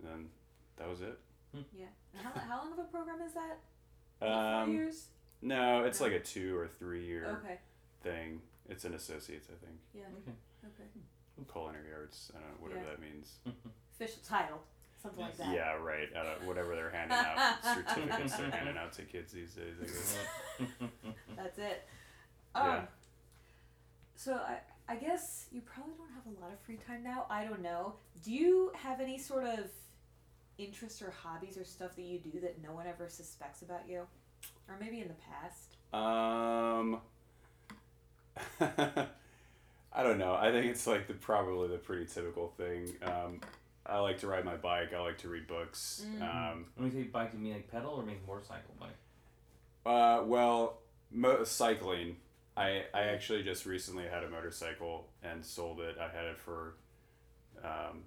and 0.00 0.08
then 0.08 0.28
that 0.76 0.88
was 0.88 1.00
it. 1.00 1.18
Yeah. 1.72 1.86
And 2.12 2.22
how, 2.26 2.30
how 2.40 2.58
long 2.64 2.72
of 2.72 2.78
a 2.80 2.84
program 2.84 3.20
is 3.22 3.32
that? 3.34 3.58
Is 4.20 4.22
it 4.22 4.26
Four 4.26 4.28
Um, 4.28 4.72
years. 4.72 5.06
no, 5.42 5.84
it's 5.84 6.00
No. 6.00 6.06
like 6.06 6.14
a 6.14 6.20
two 6.20 6.56
or 6.58 6.66
three 6.68 7.04
year 7.04 7.38
Okay. 7.42 7.58
thing. 8.02 8.42
It's 8.68 8.84
an 8.84 8.94
associate's, 8.94 9.48
I 9.48 9.64
think. 9.64 9.78
Yeah. 9.94 10.02
Okay. 10.22 10.32
Okay. 10.66 11.48
Culinary 11.52 11.92
arts. 11.94 12.32
I 12.36 12.40
don't 12.40 12.48
know 12.50 12.56
whatever 12.60 12.80
Yeah. 12.84 12.90
that 12.90 13.00
means. 13.00 13.36
Official 13.94 14.22
title. 14.26 14.62
Something 15.02 15.22
like 15.22 15.36
that. 15.36 15.52
Yeah, 15.54 15.72
right. 15.74 16.08
Uh, 16.14 16.34
whatever 16.44 16.74
they're 16.74 16.90
handing 16.90 17.16
out 17.16 17.62
certificates 17.62 18.36
they're 18.36 18.50
handing 18.50 18.76
out 18.76 18.92
to 18.94 19.02
kids 19.02 19.32
these 19.32 19.54
days. 19.54 19.74
I 19.80 19.84
guess. 19.84 20.16
That's 21.36 21.58
it. 21.58 21.86
Um, 22.54 22.64
Yeah. 22.66 22.84
So 24.16 24.34
I, 24.34 24.58
I 24.88 24.96
guess 24.96 25.46
you 25.50 25.60
probably 25.62 25.94
don't 25.98 26.10
have 26.14 26.26
a 26.26 26.40
lot 26.44 26.52
of 26.52 26.60
free 26.60 26.76
time 26.86 27.02
now. 27.02 27.26
I 27.28 27.44
don't 27.44 27.62
know. 27.62 27.94
Do 28.24 28.32
you 28.32 28.70
have 28.74 29.00
any 29.00 29.18
sort 29.18 29.44
of 29.44 29.66
interests 30.58 31.02
or 31.02 31.10
hobbies 31.10 31.58
or 31.58 31.64
stuff 31.64 31.96
that 31.96 32.02
you 32.02 32.18
do 32.18 32.40
that 32.40 32.62
no 32.62 32.72
one 32.72 32.86
ever 32.86 33.08
suspects 33.08 33.62
about 33.62 33.88
you, 33.88 34.02
or 34.68 34.76
maybe 34.80 35.00
in 35.00 35.08
the 35.08 35.14
past? 35.14 35.76
Um, 35.92 37.00
I 39.92 40.02
don't 40.02 40.18
know. 40.18 40.34
I 40.34 40.50
think 40.52 40.66
it's 40.66 40.86
like 40.86 41.06
the 41.08 41.14
probably 41.14 41.68
the 41.68 41.78
pretty 41.78 42.06
typical 42.06 42.48
thing. 42.56 42.92
Um, 43.02 43.40
I 43.84 43.98
like 43.98 44.18
to 44.18 44.26
ride 44.26 44.44
my 44.44 44.56
bike. 44.56 44.92
I 44.94 45.00
like 45.00 45.18
to 45.18 45.28
read 45.28 45.46
books. 45.46 46.04
Mm. 46.06 46.22
Um, 46.52 46.66
When 46.76 46.90
you 46.92 47.02
say 47.02 47.08
bike, 47.08 47.32
do 47.32 47.38
you 47.38 47.42
mean 47.44 47.52
like 47.54 47.70
pedal 47.70 47.92
or 47.94 48.02
mean 48.04 48.18
motorcycle 48.26 48.74
bike? 48.78 48.90
uh, 49.86 50.22
well, 50.24 50.78
mo- 51.10 51.44
cycling. 51.44 52.16
I 52.56 52.84
I 52.94 53.02
actually 53.02 53.42
just 53.42 53.66
recently 53.66 54.04
had 54.04 54.24
a 54.24 54.30
motorcycle 54.30 55.08
and 55.22 55.44
sold 55.44 55.80
it. 55.80 55.96
I 55.98 56.08
had 56.14 56.24
it 56.26 56.38
for 56.38 56.74
um, 57.62 58.02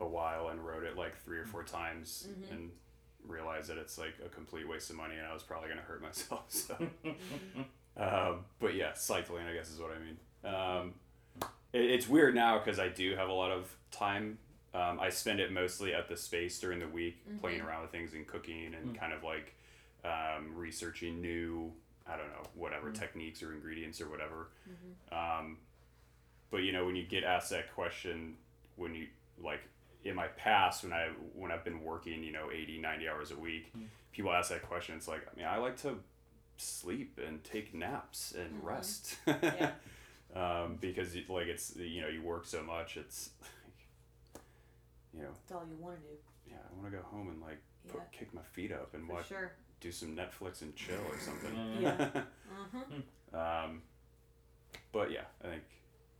a 0.00 0.06
while 0.06 0.48
and 0.48 0.64
rode 0.64 0.84
it 0.84 0.96
like 0.96 1.16
three 1.24 1.38
or 1.38 1.44
four 1.46 1.62
times 1.64 2.28
Mhm. 2.30 2.50
and 2.52 2.70
realized 3.26 3.68
that 3.68 3.78
it's 3.78 3.98
like 3.98 4.14
a 4.24 4.28
complete 4.28 4.66
waste 4.68 4.90
of 4.90 4.96
money 4.96 5.16
and 5.16 5.26
I 5.26 5.34
was 5.34 5.42
probably 5.42 5.68
gonna 5.68 5.80
hurt 5.82 6.02
myself. 6.08 6.44
So. 6.48 6.76
Um, 7.96 8.44
but 8.60 8.74
yeah, 8.74 8.92
cycling, 8.94 9.46
I 9.46 9.54
guess 9.54 9.70
is 9.70 9.80
what 9.80 9.90
I 9.90 9.98
mean. 9.98 10.18
Um, 10.44 10.94
it, 11.72 11.90
it's 11.90 12.08
weird 12.08 12.34
now 12.34 12.58
because 12.58 12.78
I 12.78 12.88
do 12.88 13.16
have 13.16 13.28
a 13.28 13.32
lot 13.32 13.50
of 13.50 13.74
time. 13.90 14.38
Um, 14.74 15.00
I 15.00 15.08
spend 15.10 15.40
it 15.40 15.50
mostly 15.50 15.94
at 15.94 16.08
the 16.08 16.16
space 16.16 16.60
during 16.60 16.78
the 16.78 16.86
week, 16.88 17.24
playing 17.40 17.60
Mhm. 17.60 17.66
around 17.66 17.82
with 17.82 17.90
things 17.90 18.14
and 18.14 18.26
cooking 18.26 18.74
and 18.74 18.94
Mm. 18.94 18.98
kind 19.00 19.12
of 19.12 19.24
like 19.24 19.54
um, 20.04 20.54
researching 20.54 21.20
new, 21.20 21.72
I 22.08 22.16
don't 22.16 22.28
know, 22.30 22.42
whatever 22.54 22.90
Mm. 22.90 22.98
techniques 22.98 23.42
or 23.42 23.52
ingredients 23.52 24.00
or 24.00 24.08
whatever. 24.08 24.48
Mhm. 24.68 25.12
Um, 25.40 25.58
but 26.50 26.58
you 26.58 26.72
know, 26.72 26.86
when 26.86 26.96
you 26.96 27.04
get 27.04 27.24
asked 27.24 27.50
that 27.50 27.72
question, 27.74 28.36
when 28.76 28.94
you 28.94 29.08
like 29.42 29.60
in 30.04 30.14
my 30.14 30.28
past, 30.28 30.84
when 30.84 30.92
I 30.92 31.08
when 31.34 31.50
I've 31.52 31.64
been 31.64 31.82
working, 31.82 32.22
you 32.24 32.32
know, 32.32 32.50
80, 32.50 32.78
90 32.78 33.08
hours 33.08 33.30
a 33.30 33.36
week, 33.36 33.70
Mm. 33.76 33.88
people 34.12 34.32
ask 34.32 34.50
that 34.50 34.62
question. 34.62 34.96
It's 34.96 35.08
like, 35.08 35.26
I 35.30 35.36
mean, 35.36 35.46
I 35.46 35.56
like 35.58 35.76
to 35.82 35.98
sleep 36.56 37.18
and 37.24 37.42
take 37.44 37.74
naps 37.74 38.32
and 38.32 38.62
Mhm. 38.62 38.64
rest. 38.64 39.16
Yeah. 39.26 39.74
um, 40.34 40.76
because 40.76 41.14
like 41.28 41.46
it's 41.46 41.74
you 41.76 42.00
know 42.02 42.08
you 42.08 42.22
work 42.22 42.44
so 42.46 42.62
much, 42.62 42.96
it's 42.96 43.30
That's 45.32 45.52
all 45.52 45.66
you 45.68 45.76
want 45.76 45.96
to 45.96 46.02
do. 46.02 46.16
yeah 46.48 46.56
I 46.70 46.80
want 46.80 46.90
to 46.92 46.98
go 46.98 47.04
home 47.04 47.28
and 47.28 47.40
like 47.40 47.60
put, 47.90 48.00
kick 48.12 48.32
my 48.34 48.42
feet 48.42 48.72
up 48.72 48.94
and 48.94 49.06
For 49.06 49.14
watch 49.14 49.28
sure. 49.28 49.52
do 49.80 49.90
some 49.92 50.16
Netflix 50.16 50.62
and 50.62 50.74
chill 50.76 51.00
or 51.10 51.18
something. 51.18 51.54
Yeah. 51.80 52.08
Uh-huh. 52.14 53.36
um, 53.66 53.82
but 54.92 55.10
yeah, 55.10 55.24
I 55.44 55.48
think 55.48 55.62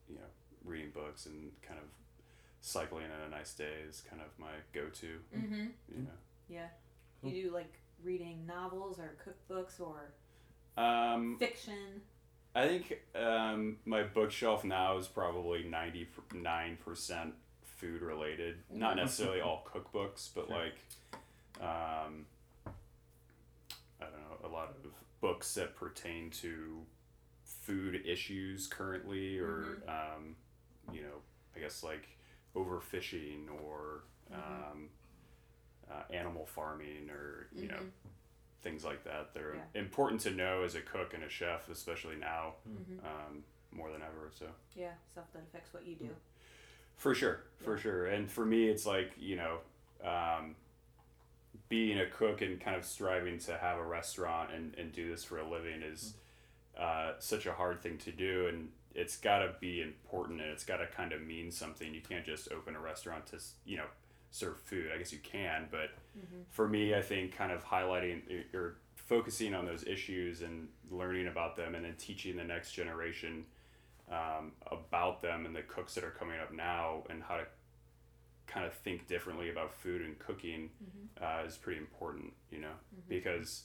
you 0.09 0.17
know 0.17 0.21
reading 0.65 0.91
books 0.91 1.27
and 1.27 1.51
kind 1.67 1.79
of 1.79 1.87
cycling 2.61 3.05
on 3.07 3.27
a 3.27 3.31
nice 3.31 3.55
day 3.55 3.83
is 3.89 4.03
kind 4.09 4.21
of 4.21 4.29
my 4.39 4.53
go-to. 4.73 5.19
Mm-hmm. 5.37 5.67
You 5.95 6.03
know. 6.03 6.11
Yeah. 6.49 6.67
You 7.23 7.45
do 7.45 7.53
like 7.53 7.73
reading 8.03 8.47
novels 8.47 8.99
or 8.99 9.17
cookbooks 9.25 9.81
or 9.81 10.13
Um, 10.83 11.37
fiction. 11.39 12.03
I 12.55 12.67
think 12.67 13.01
um, 13.15 13.77
my 13.85 14.03
bookshelf 14.05 14.65
now 14.65 14.97
is 14.99 15.07
probably 15.07 15.65
ninety 15.65 16.09
nine 16.35 16.77
percent 16.85 17.35
food 17.79 18.03
related. 18.03 18.59
Not 18.71 18.97
necessarily 18.97 19.41
all 19.41 19.67
cookbooks, 19.73 20.29
but 20.35 20.47
Sure. 20.49 20.57
like, 20.59 20.79
um, 21.61 22.27
I 24.01 24.05
don't 24.05 24.13
know, 24.21 24.39
a 24.45 24.49
lot 24.49 24.77
of 24.85 24.93
books 25.21 25.55
that 25.55 25.75
pertain 25.77 26.31
to 26.31 26.85
food 27.45 28.03
issues 28.07 28.67
currently, 28.67 29.39
or 29.39 29.83
um, 29.89 30.37
you 30.93 31.03
know, 31.03 31.23
I 31.57 31.61
guess 31.61 31.83
like 31.83 32.09
overfishing 32.55 33.49
or 33.63 34.05
um, 34.33 34.89
uh, 35.91 36.03
animal 36.13 36.47
farming, 36.47 37.11
or 37.11 37.49
you 37.53 37.69
know, 37.69 37.77
Mhm. 37.77 37.91
things 38.63 38.85
like 38.85 39.05
that. 39.05 39.33
They're 39.35 39.55
Yeah. 39.55 39.81
important 39.81 40.21
to 40.23 40.31
know 40.31 40.63
as 40.63 40.75
a 40.75 40.83
cook 40.83 41.15
and 41.15 41.23
a 41.23 41.29
chef, 41.29 41.69
especially 41.69 42.17
now 42.17 42.57
Mm-hmm. 42.69 43.07
um, 43.07 43.45
more 43.71 43.91
than 43.93 44.03
ever. 44.03 44.31
So 44.33 44.47
Yeah, 44.75 44.95
stuff 45.13 45.33
that 45.33 45.43
affects 45.43 45.73
what 45.73 45.85
you 45.87 45.97
do. 45.97 46.15
For 46.99 47.15
sure, 47.15 47.41
for 47.65 47.77
Yeah. 47.77 47.81
sure, 47.83 48.07
and 48.07 48.31
for 48.31 48.45
me, 48.45 48.69
it's 48.69 48.85
like 48.85 49.13
you 49.19 49.37
know, 49.37 49.59
um, 50.05 50.55
being 51.69 51.99
a 51.99 52.07
cook 52.07 52.41
and 52.41 52.61
kind 52.61 52.77
of 52.77 52.85
striving 52.85 53.39
to 53.39 53.57
have 53.59 53.79
a 53.79 53.85
restaurant 53.85 54.51
and, 54.53 54.75
and 54.77 54.93
do 54.93 55.09
this 55.11 55.25
for 55.25 55.39
a 55.39 55.49
living 55.49 55.83
is 55.83 56.15
uh, 56.79 57.13
such 57.19 57.47
a 57.47 57.53
hard 57.53 57.83
thing 57.83 57.99
to 57.99 58.13
do, 58.13 58.47
and 58.47 58.71
it's 58.95 59.17
got 59.17 59.39
to 59.41 59.55
be 59.61 59.83
important 59.83 60.41
and 60.41 60.51
it's 60.51 60.65
got 60.65 60.79
to 60.79 60.87
kind 60.87 61.13
of 61.13 61.21
mean 61.23 61.51
something. 61.51 61.93
You 61.95 62.01
can't 62.01 62.25
just 62.25 62.51
open 62.53 62.75
a 62.77 62.81
restaurant 62.81 63.27
to 63.29 63.39
you 63.65 63.77
know 63.77 63.87
serve 64.31 64.61
food. 64.61 64.91
I 64.95 64.99
guess 64.99 65.13
you 65.13 65.19
can, 65.23 65.69
but 65.71 65.91
Mm-hmm. 66.19 66.43
for 66.51 66.67
me, 66.69 66.97
I 66.97 67.03
think 67.03 67.37
kind 67.37 67.53
of 67.53 67.65
highlighting 67.65 68.23
or 68.53 68.79
focusing 68.97 69.55
on 69.55 69.65
those 69.67 69.85
issues 69.85 70.43
and 70.43 70.67
learning 70.91 71.29
about 71.29 71.55
them, 71.55 71.75
and 71.77 71.85
then 71.85 71.95
teaching 71.97 72.37
the 72.37 72.43
next 72.45 72.73
generation 72.73 73.45
um, 74.11 74.53
about 74.71 75.21
them 75.23 75.47
and 75.47 75.55
the 75.55 75.63
cooks 75.63 75.95
that 75.95 76.05
are 76.05 76.11
coming 76.11 76.39
up 76.41 76.53
now 76.53 77.03
and 77.11 77.23
how 77.23 77.37
to 77.37 77.45
kind 78.47 78.65
of 78.65 78.73
think 78.73 79.07
differently 79.07 79.51
about 79.51 79.75
food 79.75 80.01
and 80.03 80.19
cooking 80.19 80.71
Mm-hmm. 80.83 81.43
uh, 81.45 81.47
is 81.47 81.57
pretty 81.57 81.79
important, 81.81 82.33
you 82.51 82.61
know, 82.61 82.73
because 83.09 83.65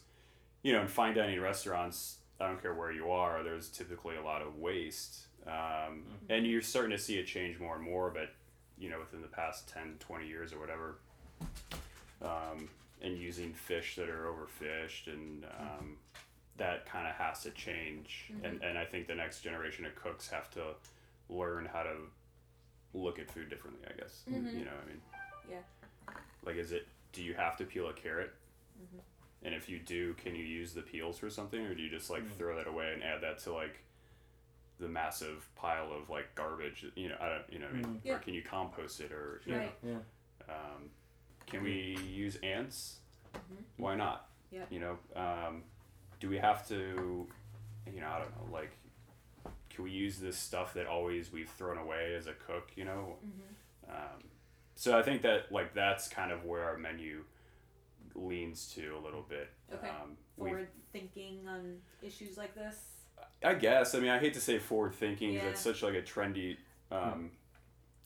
you 0.63 0.73
know 0.73 0.81
in 0.81 0.87
fine 0.87 1.13
dining 1.15 1.39
restaurants, 1.39 2.17
I 2.41 2.47
don't 2.47 2.61
care 2.61 2.73
where 2.73 2.91
you 2.91 3.09
are, 3.11 3.43
there's 3.43 3.69
typically 3.69 4.15
a 4.17 4.21
lot 4.23 4.41
of 4.41 4.57
waste, 4.57 5.27
um, 5.47 6.03
and 6.29 6.45
you're 6.47 6.61
starting 6.61 6.91
to 6.91 6.97
see 6.97 7.17
it 7.17 7.25
change 7.27 7.59
more 7.59 7.75
and 7.75 7.83
more, 7.83 8.09
but 8.09 8.33
you 8.77 8.89
know 8.89 8.99
within 8.99 9.21
the 9.21 9.27
past 9.27 9.69
10 9.69 9.95
20 9.99 10.27
years 10.27 10.51
or 10.51 10.59
whatever 10.59 10.95
um, 12.21 12.67
and 13.01 13.17
using 13.17 13.53
fish 13.53 13.95
that 13.95 14.09
are 14.09 14.25
overfished 14.25 15.07
and 15.07 15.45
um, 15.59 15.95
that 16.57 16.85
kind 16.85 17.07
of 17.07 17.13
has 17.15 17.41
to 17.43 17.49
change 17.51 18.31
and, 18.43 18.61
and 18.61 18.77
i 18.77 18.85
think 18.85 19.07
the 19.07 19.15
next 19.15 19.41
generation 19.41 19.85
of 19.85 19.95
cooks 19.95 20.29
have 20.29 20.49
to 20.51 20.61
learn 21.29 21.65
how 21.71 21.81
to 21.83 21.95
look 22.93 23.17
at 23.19 23.29
food 23.31 23.49
differently 23.49 23.81
i 23.89 23.93
guess 23.99 24.23
Mhm. 24.29 24.53
you 24.59 24.65
know 24.65 24.71
what 24.71 24.83
i 24.83 24.87
mean 24.87 25.01
Yeah. 25.49 26.13
like 26.45 26.55
is 26.57 26.71
it 26.71 26.87
do 27.11 27.23
you 27.23 27.33
have 27.33 27.57
to 27.57 27.65
peel 27.65 27.87
a 27.89 27.93
carrot 27.93 28.33
Mhm. 28.79 28.99
and 29.43 29.55
if 29.55 29.67
you 29.67 29.79
do 29.79 30.13
can 30.15 30.35
you 30.35 30.43
use 30.45 30.73
the 30.73 30.81
peels 30.83 31.17
for 31.17 31.29
something 31.29 31.59
or 31.65 31.73
do 31.73 31.81
you 31.81 31.89
just 31.89 32.09
like 32.09 32.23
Mm. 32.23 32.31
throw 32.37 32.55
that 32.57 32.67
away 32.67 32.93
and 32.93 33.03
add 33.03 33.21
that 33.21 33.39
to 33.39 33.53
like 33.53 33.79
the 34.79 34.87
massive 34.89 35.47
pile 35.55 35.91
of 35.93 36.09
like 36.09 36.33
garbage 36.35 36.85
you 36.95 37.09
know 37.09 37.17
i 37.19 37.29
don't 37.29 37.51
you 37.51 37.57
know 37.59 37.65
what 37.67 37.75
i 37.75 37.77
mean 37.77 37.85
Mhm. 37.95 38.01
Yeah. 38.03 38.15
or 38.15 38.19
can 38.19 38.33
you 38.35 38.43
compost 38.43 38.99
it 38.99 39.11
or 39.11 39.41
you 39.45 39.55
Right. 39.57 39.75
Yeah. 39.81 39.99
um, 40.49 40.89
can 41.47 41.63
we 41.63 41.97
use 41.97 42.35
ants 42.43 42.99
Mhm. 43.33 43.63
why 43.77 43.95
not 43.95 44.29
Yeah. 44.51 44.65
you 44.69 44.79
know 44.79 44.99
um, 45.15 45.63
do 46.23 46.29
we 46.29 46.37
have 46.37 46.65
to 46.65 47.27
you 47.93 47.99
know 47.99 48.07
i 48.07 48.17
don't 48.17 48.31
know 48.37 48.53
like 48.53 48.71
can 49.69 49.83
we 49.83 49.91
use 49.91 50.19
this 50.19 50.37
stuff 50.37 50.73
that 50.73 50.87
always 50.87 51.33
we've 51.33 51.49
thrown 51.49 51.77
away 51.77 52.15
as 52.17 52.27
a 52.27 52.33
cook 52.33 52.71
you 52.77 52.85
know 52.85 53.17
Mm-hmm. 53.27 53.91
um, 53.93 54.23
so 54.75 54.97
i 54.97 55.01
think 55.03 55.21
that 55.23 55.51
like 55.51 55.73
that's 55.73 56.07
kind 56.07 56.31
of 56.31 56.45
where 56.45 56.63
our 56.63 56.77
menu 56.77 57.25
leans 58.15 58.71
to 58.75 58.95
a 58.97 59.01
little 59.03 59.25
bit 59.27 59.49
Okay. 59.73 59.89
um, 59.89 60.15
Forward 60.37 60.67
thinking 60.93 61.39
on 61.47 61.75
issues 62.01 62.37
like 62.37 62.55
this. 62.55 62.77
i 63.43 63.53
guess 63.53 63.93
i 63.93 63.99
mean 63.99 64.09
i 64.11 64.17
hate 64.17 64.33
to 64.35 64.41
say 64.41 64.59
forward 64.59 64.95
thinking 64.95 65.33
Yeah. 65.33 65.49
it's 65.49 65.59
such 65.61 65.83
like 65.83 65.95
a 65.95 66.01
trendy 66.01 66.55
um, 66.89 67.31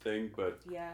thing 0.02 0.32
but 0.36 0.60
Yeah. 0.68 0.94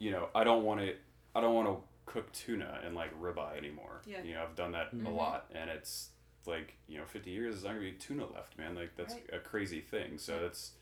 you 0.00 0.10
know, 0.10 0.28
I 0.34 0.42
don't 0.42 0.64
want 0.64 0.80
to, 0.80 0.94
I 1.34 1.40
don't 1.40 1.54
want 1.54 1.68
to 1.68 1.76
cook 2.08 2.32
tuna 2.32 2.80
and 2.84 2.94
like 2.94 3.10
ribeye 3.20 3.56
anymore. 3.56 4.02
Yeah. 4.06 4.22
You 4.22 4.34
know, 4.34 4.42
I've 4.42 4.56
done 4.56 4.72
that 4.72 4.94
Mhm. 4.94 5.06
a 5.06 5.10
lot, 5.10 5.46
and 5.54 5.68
it's 5.70 6.10
like 6.46 6.74
you 6.88 6.98
know, 6.98 7.04
fifty 7.04 7.30
years 7.30 7.56
is 7.56 7.64
not 7.64 7.70
gonna 7.74 7.80
be 7.82 7.92
tuna 7.92 8.26
left, 8.26 8.56
man. 8.58 8.74
Like 8.74 8.96
that's 8.96 9.14
Right. 9.14 9.30
a 9.32 9.38
crazy 9.38 9.80
thing. 9.80 10.18
So 10.18 10.34
Yeah. 10.34 10.40
that's, 10.42 10.72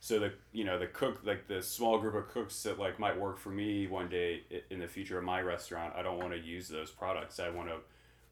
so 0.00 0.18
the 0.20 0.32
you 0.52 0.62
know 0.64 0.78
the 0.78 0.86
cook 0.86 1.20
like 1.24 1.48
the 1.48 1.60
small 1.60 1.98
group 1.98 2.14
of 2.14 2.28
cooks 2.28 2.62
that 2.62 2.78
like 2.78 2.98
might 3.00 3.18
work 3.18 3.36
for 3.36 3.50
me 3.50 3.86
one 3.88 4.08
day 4.08 4.44
in 4.70 4.78
the 4.78 4.86
future 4.86 5.18
of 5.18 5.24
my 5.24 5.42
restaurant 5.42 5.92
i 5.96 6.02
don't 6.02 6.18
want 6.18 6.30
to 6.32 6.38
use 6.38 6.68
those 6.68 6.92
products 6.92 7.40
i 7.40 7.48
want 7.50 7.68
to 7.68 7.78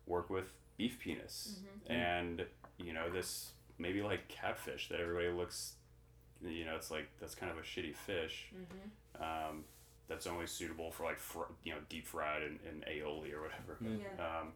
work 0.07 0.31
with 0.31 0.53
beef 0.77 1.01
penis 1.01 1.59
and 1.89 2.47
you 2.79 2.93
know 2.93 3.11
this 3.11 3.51
maybe 3.79 4.01
like 4.01 4.29
catfish 4.29 4.89
that 4.91 5.01
everybody 5.01 5.29
looks 5.31 5.75
you 6.41 6.65
know 6.65 6.77
it's 6.77 6.93
like 6.93 7.09
that's 7.19 7.35
kind 7.35 7.51
of 7.51 7.59
a 7.59 7.63
shitty 7.63 7.97
fish 7.97 8.53
Mm-hmm. 8.55 9.23
um, 9.51 9.65
that's 10.09 10.27
only 10.27 10.47
suitable 10.47 10.91
for 10.91 11.05
like 11.05 11.19
fr- 11.19 11.53
you 11.65 11.73
know 11.73 11.79
deep 11.89 12.07
fried 12.07 12.43
and, 12.43 12.59
and 12.69 12.85
aioli 12.87 13.33
or 13.35 13.43
whatever 13.43 13.77
Mm. 13.83 14.01
Yeah. 14.01 14.41
um, 14.41 14.53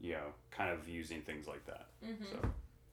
you 0.00 0.12
know 0.12 0.32
kind 0.50 0.70
of 0.70 0.88
using 0.88 1.22
things 1.22 1.46
like 1.46 1.64
that 1.66 1.86
Mm-hmm. 2.04 2.24
so 2.32 2.40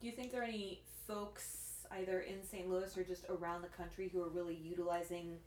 Do 0.02 0.08
you 0.08 0.12
think 0.12 0.32
there 0.32 0.42
are 0.42 0.46
any 0.46 0.82
folks 1.08 1.58
either 1.92 2.22
in 2.22 2.44
St. 2.44 2.68
Louis 2.70 2.96
or 2.98 3.04
just 3.04 3.26
around 3.30 3.62
the 3.62 3.68
country 3.70 4.10
who 4.12 4.22
are 4.24 4.30
really 4.30 4.56
utilizing 4.56 5.38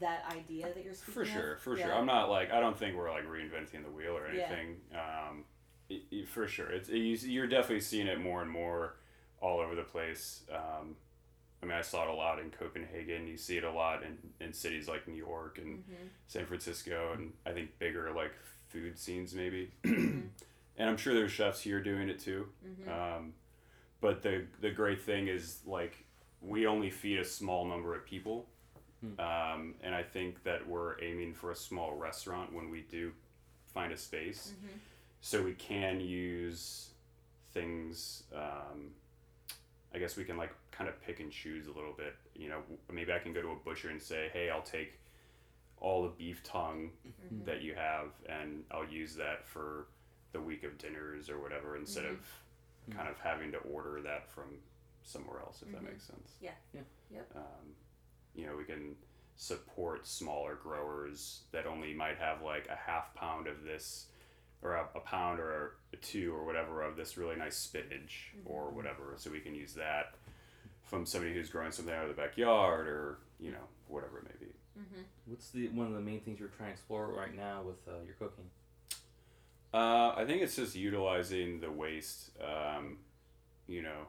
that 0.00 0.24
idea 0.30 0.66
that 0.72 0.84
you're 0.84 0.94
speaking 0.94 1.14
For 1.14 1.22
of? 1.22 1.28
sure, 1.28 1.56
for 1.56 1.76
Yeah. 1.76 1.86
sure. 1.86 1.94
I'm 1.94 2.06
not 2.06 2.30
like 2.30 2.52
I 2.52 2.60
don't 2.60 2.78
think 2.78 2.96
we're 2.96 3.10
like 3.10 3.26
reinventing 3.26 3.82
the 3.84 3.90
wheel 3.90 4.16
or 4.16 4.32
Yeah. 4.32 4.42
anything. 4.44 4.76
Um, 4.94 5.44
it, 5.88 6.02
it- 6.12 6.28
for 6.28 6.46
sure, 6.46 6.70
it's 6.70 6.88
it, 6.88 6.98
you- 6.98 7.16
you're 7.28 7.48
definitely 7.48 7.80
seeing 7.80 8.06
it 8.06 8.20
more 8.20 8.40
and 8.42 8.50
more 8.50 8.94
all 9.40 9.58
over 9.58 9.74
the 9.74 9.82
place. 9.82 10.44
Um, 10.52 10.94
I 11.62 11.66
mean, 11.66 11.74
I 11.76 11.82
saw 11.82 12.04
it 12.04 12.08
a 12.10 12.14
lot 12.14 12.38
in 12.38 12.50
Copenhagen. 12.50 13.26
You 13.26 13.36
see 13.36 13.56
it 13.56 13.64
a 13.64 13.70
lot 13.72 14.02
in, 14.04 14.16
in 14.44 14.52
cities 14.52 14.86
like 14.88 15.08
New 15.08 15.16
York 15.16 15.58
and 15.58 15.78
Mm-hmm. 15.78 16.06
San 16.28 16.46
Francisco, 16.46 17.12
and 17.14 17.32
I 17.46 17.52
think 17.52 17.78
bigger 17.78 18.12
like 18.12 18.32
food 18.68 18.98
scenes 18.98 19.34
maybe. 19.34 19.70
Mhm. 19.84 20.28
and 20.76 20.88
I'm 20.90 20.96
sure 20.96 21.12
there's 21.14 21.32
chefs 21.32 21.60
here 21.60 21.82
doing 21.82 22.08
it 22.08 22.20
too. 22.20 22.48
Mm-hmm. 22.66 22.88
Um, 22.90 23.32
but 24.00 24.22
the 24.22 24.44
the 24.60 24.70
great 24.70 25.02
thing 25.02 25.26
is 25.28 25.58
like 25.66 26.04
we 26.40 26.66
only 26.68 26.90
feed 26.90 27.18
a 27.18 27.24
small 27.24 27.64
number 27.66 27.94
of 27.96 28.04
people, 28.04 28.46
Hmm. 29.00 29.20
um, 29.20 29.74
and 29.82 29.94
I 29.94 30.02
think 30.04 30.42
that 30.44 30.66
we're 30.68 31.00
aiming 31.02 31.34
for 31.34 31.50
a 31.50 31.56
small 31.56 31.94
restaurant 31.96 32.52
when 32.52 32.68
we 32.70 32.82
do 32.82 33.12
find 33.74 33.92
a 33.92 33.96
space, 33.96 34.52
Mhm. 34.62 34.78
so 35.20 35.42
we 35.42 35.54
can 35.54 36.00
use 36.00 36.90
things. 37.52 38.24
Um, 38.34 38.90
I 39.94 39.98
guess 39.98 40.16
we 40.16 40.24
can 40.24 40.36
like 40.36 40.52
kind 40.70 40.88
of 40.88 41.00
pick 41.02 41.20
and 41.20 41.30
choose 41.32 41.66
a 41.66 41.72
little 41.72 41.92
bit. 41.96 42.14
You 42.34 42.48
know, 42.50 42.62
maybe 42.92 43.12
I 43.12 43.18
can 43.18 43.32
go 43.32 43.40
to 43.42 43.48
a 43.52 43.56
butcher 43.56 43.88
and 43.90 44.00
say, 44.00 44.28
"Hey, 44.32 44.50
I'll 44.50 44.62
take 44.62 44.98
all 45.80 46.02
the 46.02 46.10
beef 46.10 46.42
tongue 46.42 46.90
Mhm. 47.06 47.44
that 47.46 47.62
you 47.62 47.74
have, 47.74 48.12
and 48.28 48.64
I'll 48.70 48.88
use 48.88 49.14
that 49.14 49.46
for 49.46 49.86
the 50.32 50.40
week 50.40 50.64
of 50.64 50.76
dinners 50.76 51.30
or 51.30 51.38
whatever, 51.38 51.76
instead 51.76 52.04
Mhm. 52.04 52.10
of 52.14 52.44
kind 52.90 53.08
of 53.08 53.18
having 53.20 53.52
to 53.52 53.58
order 53.58 54.00
that 54.02 54.28
from 54.28 54.60
somewhere 55.02 55.40
else, 55.40 55.62
if 55.62 55.70
that 55.72 55.80
Mhm. 55.80 55.84
makes 55.92 56.04
sense. 56.04 56.36
Yeah. 56.40 56.54
Yeah. 56.72 56.82
Yep. 57.10 57.36
Um, 57.36 57.76
you 58.34 58.44
know, 58.46 58.56
we 58.56 58.64
can 58.64 58.96
support 59.36 60.06
smaller 60.06 60.56
growers 60.56 61.44
that 61.52 61.64
only 61.66 61.94
might 61.94 62.18
have 62.18 62.42
like 62.42 62.66
a 62.68 62.74
half 62.76 63.14
pound 63.14 63.46
of 63.46 63.62
this, 63.62 64.10
or 64.62 64.74
a, 64.74 64.88
a 64.94 65.00
pound 65.00 65.40
or 65.40 65.76
a 65.92 65.96
two 65.96 66.34
or 66.34 66.44
whatever 66.44 66.82
of 66.82 66.96
this 66.96 67.16
really 67.16 67.36
nice 67.36 67.56
spinach 67.56 68.32
or 68.44 68.70
whatever. 68.70 69.14
So 69.16 69.30
we 69.30 69.40
can 69.40 69.54
use 69.54 69.74
that 69.74 70.14
from 70.84 71.06
somebody 71.06 71.34
who's 71.34 71.50
growing 71.50 71.72
something 71.72 71.94
out 71.94 72.04
of 72.04 72.08
the 72.08 72.20
backyard 72.20 72.88
or 72.88 73.18
you 73.38 73.50
know 73.50 73.66
whatever 73.88 74.18
it 74.18 74.24
may 74.24 74.46
be. 74.46 74.52
Mm-hmm. 74.78 75.02
What's 75.26 75.50
the 75.50 75.68
one 75.68 75.86
of 75.86 75.92
the 75.94 76.00
main 76.00 76.20
things 76.20 76.40
you're 76.40 76.48
trying 76.48 76.70
to 76.70 76.74
explore 76.74 77.08
right 77.08 77.34
now 77.34 77.62
with 77.62 77.76
uh, 77.88 78.02
your 78.04 78.14
cooking? 78.14 78.44
Uh, 79.72 80.14
I 80.16 80.24
think 80.26 80.42
it's 80.42 80.56
just 80.56 80.74
utilizing 80.74 81.60
the 81.60 81.70
waste. 81.70 82.30
Um, 82.42 82.98
you 83.66 83.82
know, 83.82 84.08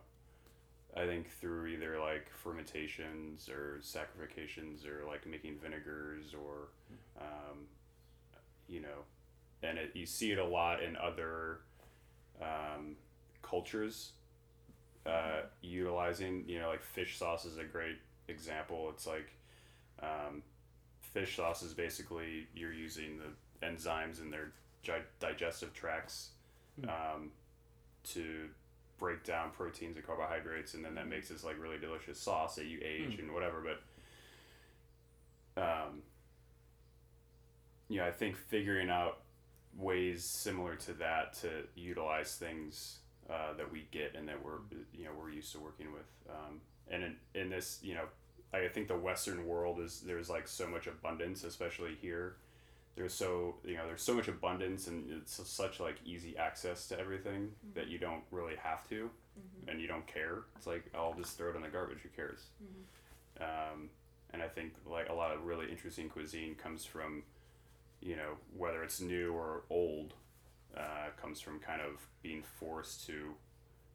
I 0.95 1.05
think 1.05 1.29
through 1.29 1.67
either 1.67 1.99
like 1.99 2.29
fermentations 2.43 3.49
or 3.49 3.79
saccharifications 3.81 4.87
or 4.87 5.05
like 5.05 5.27
making 5.27 5.57
vinegars 5.61 6.33
or, 6.33 6.69
um, 7.19 7.67
you 8.67 8.81
know, 8.81 9.03
and 9.63 9.77
it, 9.77 9.91
you 9.93 10.05
see 10.05 10.31
it 10.31 10.37
a 10.39 10.45
lot 10.45 10.81
in 10.83 10.95
other 10.97 11.59
um, 12.41 12.95
cultures. 13.41 14.11
Uh, 15.05 15.41
utilizing, 15.61 16.43
you 16.47 16.59
know, 16.59 16.67
like 16.69 16.83
fish 16.83 17.17
sauce 17.17 17.45
is 17.45 17.57
a 17.57 17.63
great 17.63 17.97
example. 18.27 18.89
It's 18.93 19.07
like 19.07 19.31
um, 20.03 20.43
fish 21.13 21.35
sauce 21.37 21.63
is 21.63 21.73
basically 21.73 22.47
you're 22.53 22.73
using 22.73 23.17
the 23.17 23.65
enzymes 23.65 24.21
in 24.21 24.29
their 24.29 24.51
gi- 24.83 25.05
digestive 25.19 25.73
tracts 25.73 26.29
Hmm. 26.79 26.89
um, 26.89 27.31
to 28.13 28.49
break 28.99 29.23
down 29.23 29.51
proteins 29.51 29.95
and 29.97 30.05
carbohydrates, 30.05 30.73
and 30.75 30.85
then 30.85 30.95
that 30.95 31.07
makes 31.07 31.29
this 31.29 31.43
like 31.43 31.59
really 31.59 31.77
delicious 31.79 32.19
sauce 32.19 32.55
that 32.55 32.65
you 32.65 32.79
age 32.83 33.15
Hmm. 33.15 33.21
and 33.21 33.33
whatever. 33.33 33.63
But 35.55 35.61
um, 35.61 36.01
yeah, 37.87 38.05
I 38.05 38.11
think 38.11 38.35
figuring 38.37 38.89
out 38.89 39.19
ways 39.79 40.23
similar 40.25 40.75
to 40.75 40.93
that 40.93 41.33
to 41.41 41.49
utilize 41.75 42.35
things 42.35 42.99
uh, 43.29 43.53
that 43.57 43.71
we 43.71 43.87
get 43.91 44.15
and 44.15 44.27
that 44.27 44.43
we're 44.43 44.59
you 44.93 45.05
know 45.05 45.11
we're 45.19 45.29
used 45.31 45.51
to 45.53 45.59
working 45.59 45.91
with, 45.93 46.07
um, 46.29 46.59
and 46.91 47.03
in, 47.03 47.15
in 47.35 47.49
this 47.49 47.79
you 47.81 47.93
know 47.95 48.05
I 48.53 48.67
think 48.67 48.87
the 48.87 48.97
Western 48.97 49.45
world 49.45 49.79
is 49.79 50.01
there's 50.01 50.29
like 50.29 50.47
so 50.47 50.67
much 50.67 50.87
abundance, 50.87 51.43
especially 51.43 51.95
here. 52.01 52.35
There's 52.95 53.13
so 53.13 53.55
you 53.63 53.77
know 53.77 53.85
there's 53.85 54.01
so 54.01 54.13
much 54.15 54.27
abundance 54.27 54.87
and 54.87 55.09
it's 55.11 55.39
such 55.47 55.79
like 55.79 55.97
easy 56.05 56.35
access 56.37 56.87
to 56.87 56.99
everything 56.99 57.51
that 57.75 57.87
you 57.87 57.97
don't 57.99 58.23
really 58.31 58.55
have 58.55 58.87
to, 58.89 59.09
Mm-hmm. 59.39 59.69
and 59.69 59.79
you 59.79 59.87
don't 59.87 60.05
care. 60.05 60.39
It's 60.57 60.67
like 60.67 60.83
I'll 60.93 61.13
just 61.13 61.37
throw 61.37 61.51
it 61.51 61.55
in 61.55 61.61
the 61.61 61.69
garbage. 61.69 61.99
Who 62.03 62.09
cares? 62.09 62.47
Mhm. 62.61 63.41
Um, 63.73 63.89
and 64.33 64.41
I 64.41 64.47
think 64.47 64.73
like 64.85 65.07
a 65.09 65.13
lot 65.13 65.31
of 65.31 65.45
really 65.45 65.69
interesting 65.71 66.09
cuisine 66.09 66.55
comes 66.55 66.83
from, 66.85 67.23
you 68.01 68.15
know, 68.15 68.33
whether 68.55 68.83
it's 68.83 69.01
new 69.01 69.33
or 69.33 69.63
old, 69.69 70.13
uh, 70.77 71.09
comes 71.21 71.41
from 71.41 71.59
kind 71.59 71.81
of 71.81 71.99
being 72.21 72.43
forced 72.59 73.05
to 73.07 73.33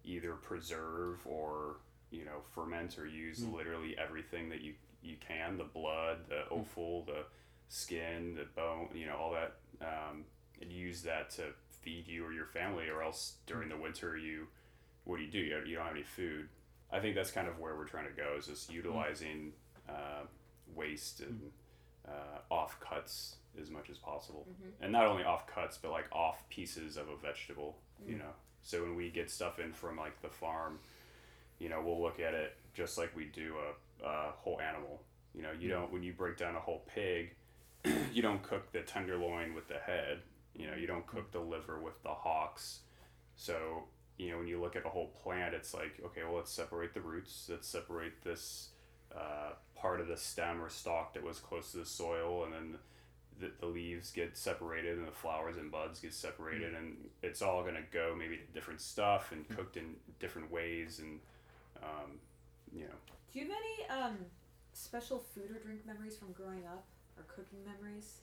either 0.04 0.34
preserve 0.34 1.20
or 1.24 1.76
you 2.10 2.24
know 2.24 2.42
ferment 2.54 2.98
or 2.98 3.06
use 3.06 3.40
Mm. 3.40 3.54
literally 3.54 3.96
everything 3.96 4.48
that 4.50 4.60
you 4.60 4.74
you 5.02 5.16
can 5.18 5.56
the 5.56 5.64
blood 5.64 6.18
the 6.28 6.46
offal 6.50 7.04
the 7.06 7.24
skin 7.68 8.34
the 8.34 8.44
bone 8.54 8.88
you 8.94 9.06
know 9.06 9.16
all 9.16 9.32
that 9.32 9.56
um, 9.80 10.24
and 10.60 10.70
use 10.70 11.02
that 11.02 11.30
to 11.30 11.42
feed 11.82 12.06
you 12.06 12.24
or 12.24 12.32
your 12.32 12.46
family 12.46 12.88
or 12.88 13.02
else 13.02 13.36
during 13.46 13.68
the 13.68 13.76
winter 13.76 14.16
you 14.16 14.46
what 15.04 15.18
do 15.18 15.22
you 15.24 15.30
do? 15.30 15.38
You 15.38 15.50
don't, 15.56 15.66
you 15.66 15.76
don't 15.76 15.84
have 15.84 15.94
any 15.94 16.02
food. 16.04 16.48
I 16.90 16.98
think 17.00 17.14
that's 17.14 17.30
kind 17.30 17.46
of 17.46 17.58
where 17.58 17.76
we're 17.76 17.84
trying 17.86 18.06
to 18.06 18.12
go 18.12 18.36
is 18.38 18.46
just 18.46 18.72
utilizing 18.72 19.52
uh, 19.88 20.22
waste 20.74 21.20
and 21.20 21.40
uh, 22.08 22.38
off 22.54 22.78
cuts 22.80 23.36
as 23.60 23.70
much 23.70 23.90
as 23.90 23.98
possible. 23.98 24.46
Mhm. 24.48 24.72
and 24.80 24.92
not 24.92 25.06
only 25.06 25.24
off 25.24 25.46
cuts 25.46 25.76
but 25.78 25.90
like 25.90 26.06
off 26.12 26.48
pieces 26.48 26.96
of 26.96 27.08
a 27.08 27.16
vegetable 27.16 27.78
you 28.06 28.16
Mm. 28.16 28.18
know. 28.20 28.34
So 28.62 28.82
when 28.82 28.96
we 28.96 29.10
get 29.10 29.30
stuff 29.30 29.58
in 29.58 29.72
from 29.72 29.96
like 29.96 30.20
the 30.22 30.28
farm 30.30 30.80
you 31.58 31.68
know 31.68 31.80
we'll 31.82 32.00
look 32.02 32.18
at 32.20 32.34
it 32.34 32.56
just 32.74 32.98
like 32.98 33.14
we 33.14 33.26
do 33.26 33.56
a, 33.58 34.06
a 34.06 34.32
whole 34.32 34.60
animal. 34.60 35.02
You 35.34 35.42
know 35.42 35.52
you 35.52 35.68
don't 35.68 35.90
when 35.92 36.02
you 36.02 36.12
break 36.12 36.36
down 36.36 36.54
a 36.56 36.60
whole 36.60 36.82
pig 36.86 37.34
you 38.12 38.22
don't 38.22 38.42
cook 38.42 38.72
the 38.72 38.82
tenderloin 38.82 39.54
with 39.54 39.68
the 39.68 39.78
head. 39.78 40.22
You 40.54 40.66
know 40.68 40.74
you 40.76 40.86
don't 40.86 41.06
cook 41.06 41.30
the 41.32 41.40
liver 41.40 41.78
with 41.80 42.02
the 42.02 42.14
hocks. 42.14 42.80
So 43.36 43.88
you 44.16 44.30
know 44.30 44.38
when 44.38 44.46
you 44.46 44.60
look 44.60 44.76
at 44.76 44.84
a 44.86 44.88
whole 44.88 45.08
plant 45.22 45.54
it's 45.54 45.74
like 45.74 46.00
okay 46.04 46.22
well 46.24 46.34
let's 46.36 46.52
separate 46.52 46.94
the 46.94 47.00
roots. 47.00 47.48
Let's 47.50 47.68
separate 47.68 48.22
this 48.22 48.70
uh, 49.14 49.52
part 49.76 50.00
of 50.00 50.08
the 50.08 50.16
stem 50.16 50.60
or 50.62 50.68
stalk 50.68 51.14
that 51.14 51.22
was 51.22 51.38
close 51.38 51.70
to 51.72 51.78
the 51.78 51.86
soil 51.86 52.44
and 52.44 52.52
then 52.52 52.78
the, 53.40 53.50
the 53.60 53.66
leaves 53.66 54.10
get 54.10 54.36
separated 54.36 54.98
and 54.98 55.06
the 55.06 55.12
flowers 55.12 55.56
and 55.56 55.70
buds 55.70 56.00
get 56.00 56.14
separated 56.14 56.74
and 56.74 56.96
it's 57.22 57.42
all 57.42 57.62
going 57.62 57.74
to 57.74 57.82
go 57.92 58.14
maybe 58.16 58.36
to 58.36 58.44
different 58.52 58.80
stuff 58.80 59.32
and 59.32 59.48
cooked 59.48 59.76
in 59.76 59.94
different 60.20 60.50
ways 60.50 61.00
and 61.00 61.20
um, 61.82 62.12
you 62.72 62.82
know 62.84 62.94
Do 63.32 63.40
you 63.40 63.46
have 63.46 63.56
any 63.56 64.00
um, 64.02 64.16
special 64.72 65.24
food 65.34 65.50
or 65.50 65.58
drink 65.58 65.86
memories 65.86 66.16
from 66.16 66.32
growing 66.32 66.64
up 66.66 66.84
or 67.16 67.24
cooking 67.24 67.58
memories? 67.64 68.18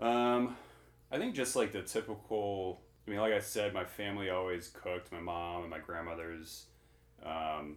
Um, 0.00 0.56
I 1.10 1.18
think 1.18 1.34
just 1.34 1.56
like 1.56 1.72
the 1.72 1.82
typical. 1.82 2.80
I 3.06 3.10
mean, 3.10 3.20
like 3.20 3.32
I 3.32 3.40
said, 3.40 3.72
my 3.72 3.84
family 3.84 4.28
always 4.30 4.68
cooked. 4.68 5.10
My 5.10 5.20
mom 5.20 5.62
and 5.62 5.70
my 5.70 5.78
grandmothers, 5.78 6.66
um, 7.24 7.76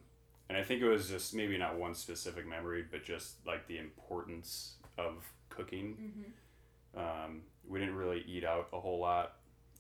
and 0.50 0.58
I 0.58 0.64
think 0.64 0.82
it 0.82 0.88
was 0.88 1.10
just 1.10 1.34
maybe 1.34 1.58
not 1.58 1.78
one 1.78 1.96
specific 1.96 2.46
memory, 2.46 2.84
but 2.90 3.06
just 3.06 3.36
like 3.48 3.68
the 3.68 3.78
importance 3.78 4.74
of 4.98 5.32
cooking. 5.52 5.98
Mm-hmm. 6.02 7.00
Um, 7.00 7.42
we 7.68 7.80
didn't 7.80 7.96
really 7.96 8.24
eat 8.28 8.44
out 8.44 8.68
a 8.74 8.80
whole 8.80 9.00
lot. 9.00 9.34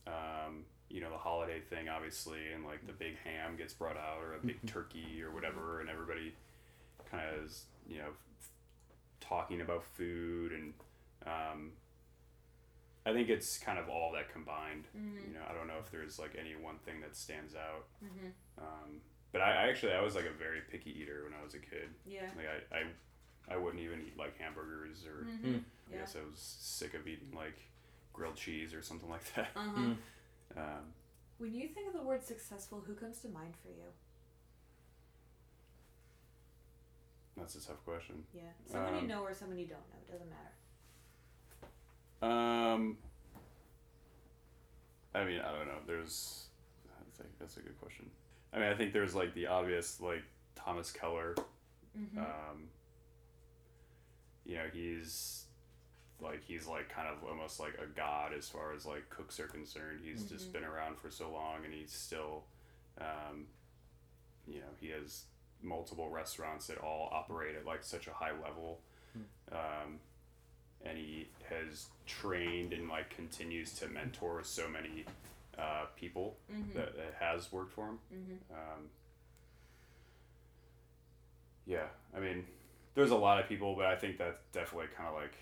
Um, 0.07 0.65
you 0.89 1.01
know, 1.01 1.09
the 1.09 1.17
holiday 1.17 1.59
thing, 1.59 1.89
obviously, 1.89 2.39
and 2.53 2.65
like 2.65 2.85
the 2.85 2.93
big 2.93 3.17
ham 3.23 3.55
gets 3.57 3.73
brought 3.73 3.97
out, 3.97 4.19
or 4.21 4.35
a 4.35 4.45
big 4.45 4.65
turkey, 4.67 5.21
or 5.23 5.31
whatever, 5.31 5.79
and 5.79 5.89
everybody 5.89 6.33
kind 7.09 7.23
of 7.27 7.45
is, 7.45 7.65
you 7.87 7.97
know, 7.97 8.09
talking 9.19 9.61
about 9.61 9.83
food, 9.83 10.51
and 10.51 10.73
um, 11.25 11.71
I 13.05 13.13
think 13.13 13.29
it's 13.29 13.57
kind 13.57 13.79
of 13.79 13.89
all 13.89 14.11
that 14.13 14.31
combined. 14.31 14.85
Mm-hmm. 14.95 15.27
You 15.27 15.33
know, 15.33 15.41
I 15.49 15.53
don't 15.53 15.67
know 15.67 15.79
if 15.83 15.91
there's 15.91 16.19
like 16.19 16.35
any 16.39 16.55
one 16.61 16.75
thing 16.85 17.01
that 17.01 17.15
stands 17.15 17.55
out. 17.55 17.87
Mm-hmm. 18.03 18.27
Um, 18.59 19.01
but 19.31 19.41
I, 19.41 19.65
I 19.65 19.69
actually 19.69 19.93
I 19.93 20.01
was 20.01 20.15
like 20.15 20.25
a 20.25 20.37
very 20.37 20.61
picky 20.69 20.91
eater 21.01 21.23
when 21.23 21.33
I 21.39 21.43
was 21.43 21.53
a 21.53 21.59
kid. 21.59 21.89
Yeah. 22.05 22.29
Like 22.35 22.47
I, 22.47 22.75
I, 22.75 22.79
I 23.49 23.57
wouldn't 23.57 23.81
even 23.83 24.01
eat 24.01 24.17
like 24.17 24.37
hamburgers 24.39 25.05
or 25.05 25.25
Mm-hmm. 25.25 25.55
I 25.55 25.93
Yeah. 25.93 25.99
guess 25.99 26.15
I 26.15 26.19
was 26.29 26.39
sick 26.39 26.93
of 26.93 27.07
eating 27.07 27.31
like 27.35 27.57
grilled 28.13 28.35
cheese 28.35 28.73
or 28.73 28.81
something 28.81 29.09
like 29.09 29.33
that. 29.35 29.49
Uh 29.55 29.59
huh. 29.75 29.79
Mm. 29.81 29.97
Um, 30.57 30.93
When 31.37 31.53
you 31.53 31.67
think 31.69 31.87
of 31.87 31.93
the 31.93 32.01
word 32.01 32.23
successful, 32.23 32.81
who 32.85 32.93
comes 32.93 33.19
to 33.19 33.27
mind 33.29 33.53
for 33.61 33.69
you? 33.69 33.91
that's 37.37 37.55
a 37.55 37.61
tough 37.67 37.83
question. 37.85 38.23
Yeah. 38.33 38.41
Someone 38.67 38.93
you 38.95 38.99
Um, 39.01 39.07
know 39.07 39.23
or 39.23 39.33
someone 39.33 39.57
you 39.57 39.65
don't 39.65 39.79
know. 39.89 39.97
It 40.07 40.11
doesn't 40.11 40.29
matter. 40.29 40.51
Um, 42.21 42.97
I 45.15 45.23
mean, 45.25 45.39
I 45.39 45.51
don't 45.51 45.67
know. 45.67 45.79
There's, 45.87 46.45
I 46.87 47.03
think 47.17 47.29
that's 47.39 47.57
a 47.57 47.61
good 47.61 47.79
question. 47.81 48.09
I 48.53 48.59
mean, 48.59 48.67
I 48.67 48.75
think 48.75 48.93
there's 48.93 49.15
like 49.15 49.33
the 49.33 49.47
obvious, 49.47 49.99
like 49.99 50.21
Thomas 50.55 50.91
Keller. 50.91 51.35
Mm-hmm. 51.97 52.19
Um, 52.19 52.67
you 54.51 54.57
know, 54.57 54.65
he's 54.73 55.45
like 56.19 56.43
he's 56.45 56.67
like 56.67 56.89
kind 56.89 57.07
of 57.07 57.23
almost 57.27 57.57
like 57.59 57.73
a 57.81 57.87
god 57.95 58.33
as 58.37 58.49
far 58.49 58.73
as 58.73 58.85
like 58.85 59.09
cooks 59.09 59.39
are 59.39 59.47
concerned. 59.47 60.01
He's 60.03 60.25
just 60.25 60.49
Mhm. 60.49 60.53
been 60.53 60.63
around 60.65 60.99
for 60.99 61.09
so 61.09 61.31
long, 61.31 61.63
and 61.63 61.73
he's 61.73 61.93
still, 61.93 62.43
um, 62.99 63.47
you 64.45 64.59
know, 64.59 64.67
he 64.81 64.89
has 64.89 65.23
multiple 65.61 66.09
restaurants 66.09 66.67
that 66.67 66.79
all 66.79 67.09
operate 67.13 67.55
at 67.55 67.65
like 67.65 67.83
such 67.83 68.07
a 68.07 68.13
high 68.13 68.33
level. 68.33 68.81
Um, 69.51 69.99
and 70.83 70.97
he 70.97 71.29
has 71.49 71.87
trained 72.07 72.73
and 72.73 72.89
like 72.89 73.09
continues 73.09 73.73
to 73.79 73.87
mentor 73.87 74.43
so 74.43 74.67
many 74.67 75.05
uh, 75.57 75.85
people 75.95 76.37
mm-hmm. 76.51 76.77
that, 76.77 76.95
that 76.95 77.13
has 77.19 77.51
worked 77.51 77.73
for 77.73 77.87
him. 77.89 77.99
mm-hmm. 78.13 78.53
Um, 78.53 78.89
yeah, 81.65 81.87
I 82.15 82.19
mean, 82.19 82.45
there's 82.95 83.11
a 83.11 83.15
lot 83.15 83.39
of 83.39 83.47
people, 83.47 83.75
but 83.75 83.85
I 83.85 83.95
think 83.95 84.17
that's 84.17 84.37
definitely 84.51 84.87
kind 84.95 85.07
of 85.09 85.15
like 85.15 85.35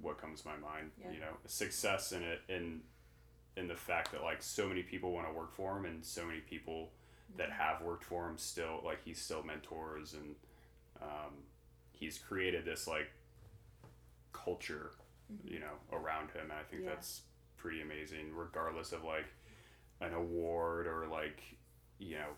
what 0.00 0.18
comes 0.20 0.42
to 0.42 0.48
my 0.48 0.56
mind. 0.56 0.90
Yeah. 1.00 1.10
You 1.12 1.20
know, 1.20 1.36
success 1.46 2.12
in 2.12 2.22
it 2.22 2.40
in 2.48 2.80
in 3.56 3.68
the 3.68 3.76
fact 3.76 4.12
that 4.12 4.22
like 4.22 4.42
so 4.42 4.66
many 4.68 4.82
people 4.82 5.12
want 5.12 5.26
to 5.28 5.32
work 5.32 5.54
for 5.54 5.76
him, 5.76 5.84
and 5.84 6.04
so 6.04 6.24
many 6.24 6.40
people 6.40 6.90
that 7.36 7.50
have 7.50 7.80
worked 7.82 8.04
for 8.04 8.28
him 8.28 8.36
still 8.38 8.80
like 8.84 8.98
he's 9.04 9.20
still 9.20 9.42
mentors 9.42 10.14
and 10.14 10.34
um, 11.02 11.32
he's 11.92 12.18
created 12.18 12.64
this 12.64 12.86
like 12.86 13.10
culture, 14.32 14.90
you 15.44 15.58
know, 15.60 15.74
around 15.92 16.30
him, 16.30 16.42
and 16.50 16.52
I 16.52 16.62
think 16.70 16.82
Yeah. 16.84 16.90
that's 16.90 17.22
pretty 17.56 17.80
amazing, 17.82 18.34
regardless 18.34 18.92
of 18.92 19.04
like 19.04 19.26
an 20.00 20.12
award 20.12 20.86
or 20.86 21.06
like 21.08 21.40
you 21.98 22.16
know 22.16 22.30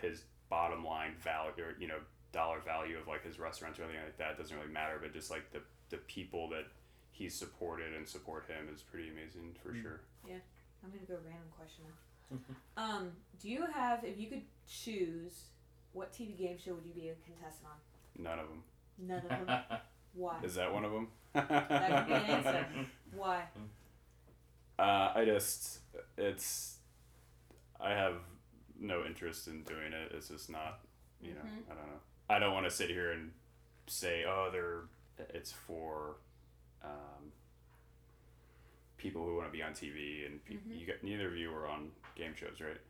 his 0.00 0.24
bottom 0.50 0.84
line 0.84 1.14
value 1.22 1.64
or 1.64 1.74
you 1.78 1.86
know 1.88 1.98
dollar 2.34 2.60
value 2.60 2.98
of 2.98 3.06
like 3.08 3.22
his 3.24 3.38
restaurants 3.38 3.78
or 3.78 3.84
anything 3.84 4.02
like 4.04 4.18
that 4.18 4.36
doesn't 4.36 4.56
really 4.58 4.72
matter 4.72 4.98
but 5.00 5.12
just 5.12 5.30
like 5.30 5.50
the 5.52 5.60
the 5.90 5.96
people 5.98 6.48
that 6.48 6.64
he's 7.12 7.34
supported 7.34 7.94
and 7.94 8.06
support 8.08 8.44
him 8.48 8.68
is 8.74 8.82
pretty 8.82 9.08
amazing 9.08 9.54
for 9.62 9.70
Mm. 9.72 9.82
sure 9.82 10.00
Yeah, 10.28 10.40
I'm 10.82 10.90
gonna 10.90 11.06
go 11.06 11.18
random 11.24 11.48
question 11.56 11.84
now. 11.88 12.38
um, 12.82 13.12
do 13.40 13.48
you 13.48 13.64
have, 13.72 14.02
if 14.02 14.18
you 14.18 14.26
could 14.28 14.42
choose, 14.66 15.44
what 15.92 16.12
TV 16.12 16.36
game 16.36 16.56
show 16.58 16.74
would 16.74 16.84
you 16.86 16.92
be 16.94 17.08
a 17.10 17.14
contestant 17.24 17.68
on? 17.72 18.22
none 18.24 18.38
of 18.40 18.48
them 18.48 18.62
None 18.98 19.18
of 19.18 19.46
them. 19.46 19.64
Why? 20.14 20.36
is 20.42 20.54
that 20.56 20.72
one 20.72 20.84
of 20.84 20.92
them 20.92 21.08
That 21.34 21.48
could 21.48 22.06
be 22.06 22.12
an 22.14 22.24
answer. 22.24 22.66
Why? 23.14 23.44
uh, 24.78 25.12
i 25.14 25.24
just 25.24 25.78
it's 26.18 26.78
i 27.80 27.90
have 27.90 28.14
no 28.80 29.04
interest 29.04 29.46
in 29.46 29.62
doing 29.62 29.92
it 29.92 30.10
it's 30.16 30.28
just 30.28 30.50
not 30.50 30.80
you 31.20 31.30
know 31.30 31.40
Mhm. 31.44 31.62
i 31.70 31.74
don't 31.74 31.86
know 31.86 32.00
i 32.30 32.38
don't 32.38 32.52
want 32.54 32.64
to 32.64 32.70
sit 32.70 32.88
here 32.90 33.12
and 33.12 33.30
say 33.86 34.24
oh 34.26 34.48
they're 34.52 34.82
it's 35.34 35.52
for 35.52 36.16
um, 36.84 37.30
people 38.96 39.24
who 39.24 39.36
want 39.36 39.46
to 39.48 39.52
be 39.52 39.62
on 39.62 39.72
tv 39.72 40.26
and 40.26 40.44
pe- 40.44 40.54
Mhm. 40.54 40.78
you 40.80 40.86
got 40.86 41.02
neither 41.02 41.28
of 41.28 41.36
you 41.36 41.52
are 41.52 41.66
on 41.68 41.90
game 42.16 42.34
shows 42.34 42.60
right 42.60 42.80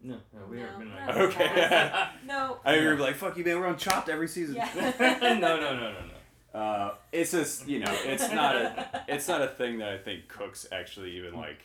No, 0.00 0.16
no, 0.32 0.46
we 0.48 0.56
No, 0.58 0.62
haven't 0.66 0.78
been 0.80 0.88
no. 0.90 1.06
like 1.06 1.16
Okay. 1.16 2.06
No. 2.26 2.60
I 2.64 2.74
remember 2.76 3.02
like 3.02 3.16
fuck 3.16 3.36
you 3.36 3.44
man 3.44 3.60
we're 3.60 3.66
on 3.66 3.76
Chopped 3.78 4.08
every 4.08 4.28
season. 4.28 4.56
Yeah. 4.56 4.68
no, 5.20 5.38
no, 5.38 5.60
no, 5.60 5.74
no, 5.76 5.92
no. 5.92 6.58
Uh, 6.58 6.94
it's 7.12 7.30
just 7.32 7.68
you 7.68 7.78
know 7.80 7.92
it's 8.04 8.28
not 8.30 8.56
a 8.56 9.04
it's 9.08 9.28
not 9.28 9.42
a 9.42 9.48
thing 9.48 9.78
that 9.78 9.88
I 9.90 9.98
think 9.98 10.28
cooks 10.28 10.66
actually 10.72 11.12
even 11.16 11.34
like 11.34 11.60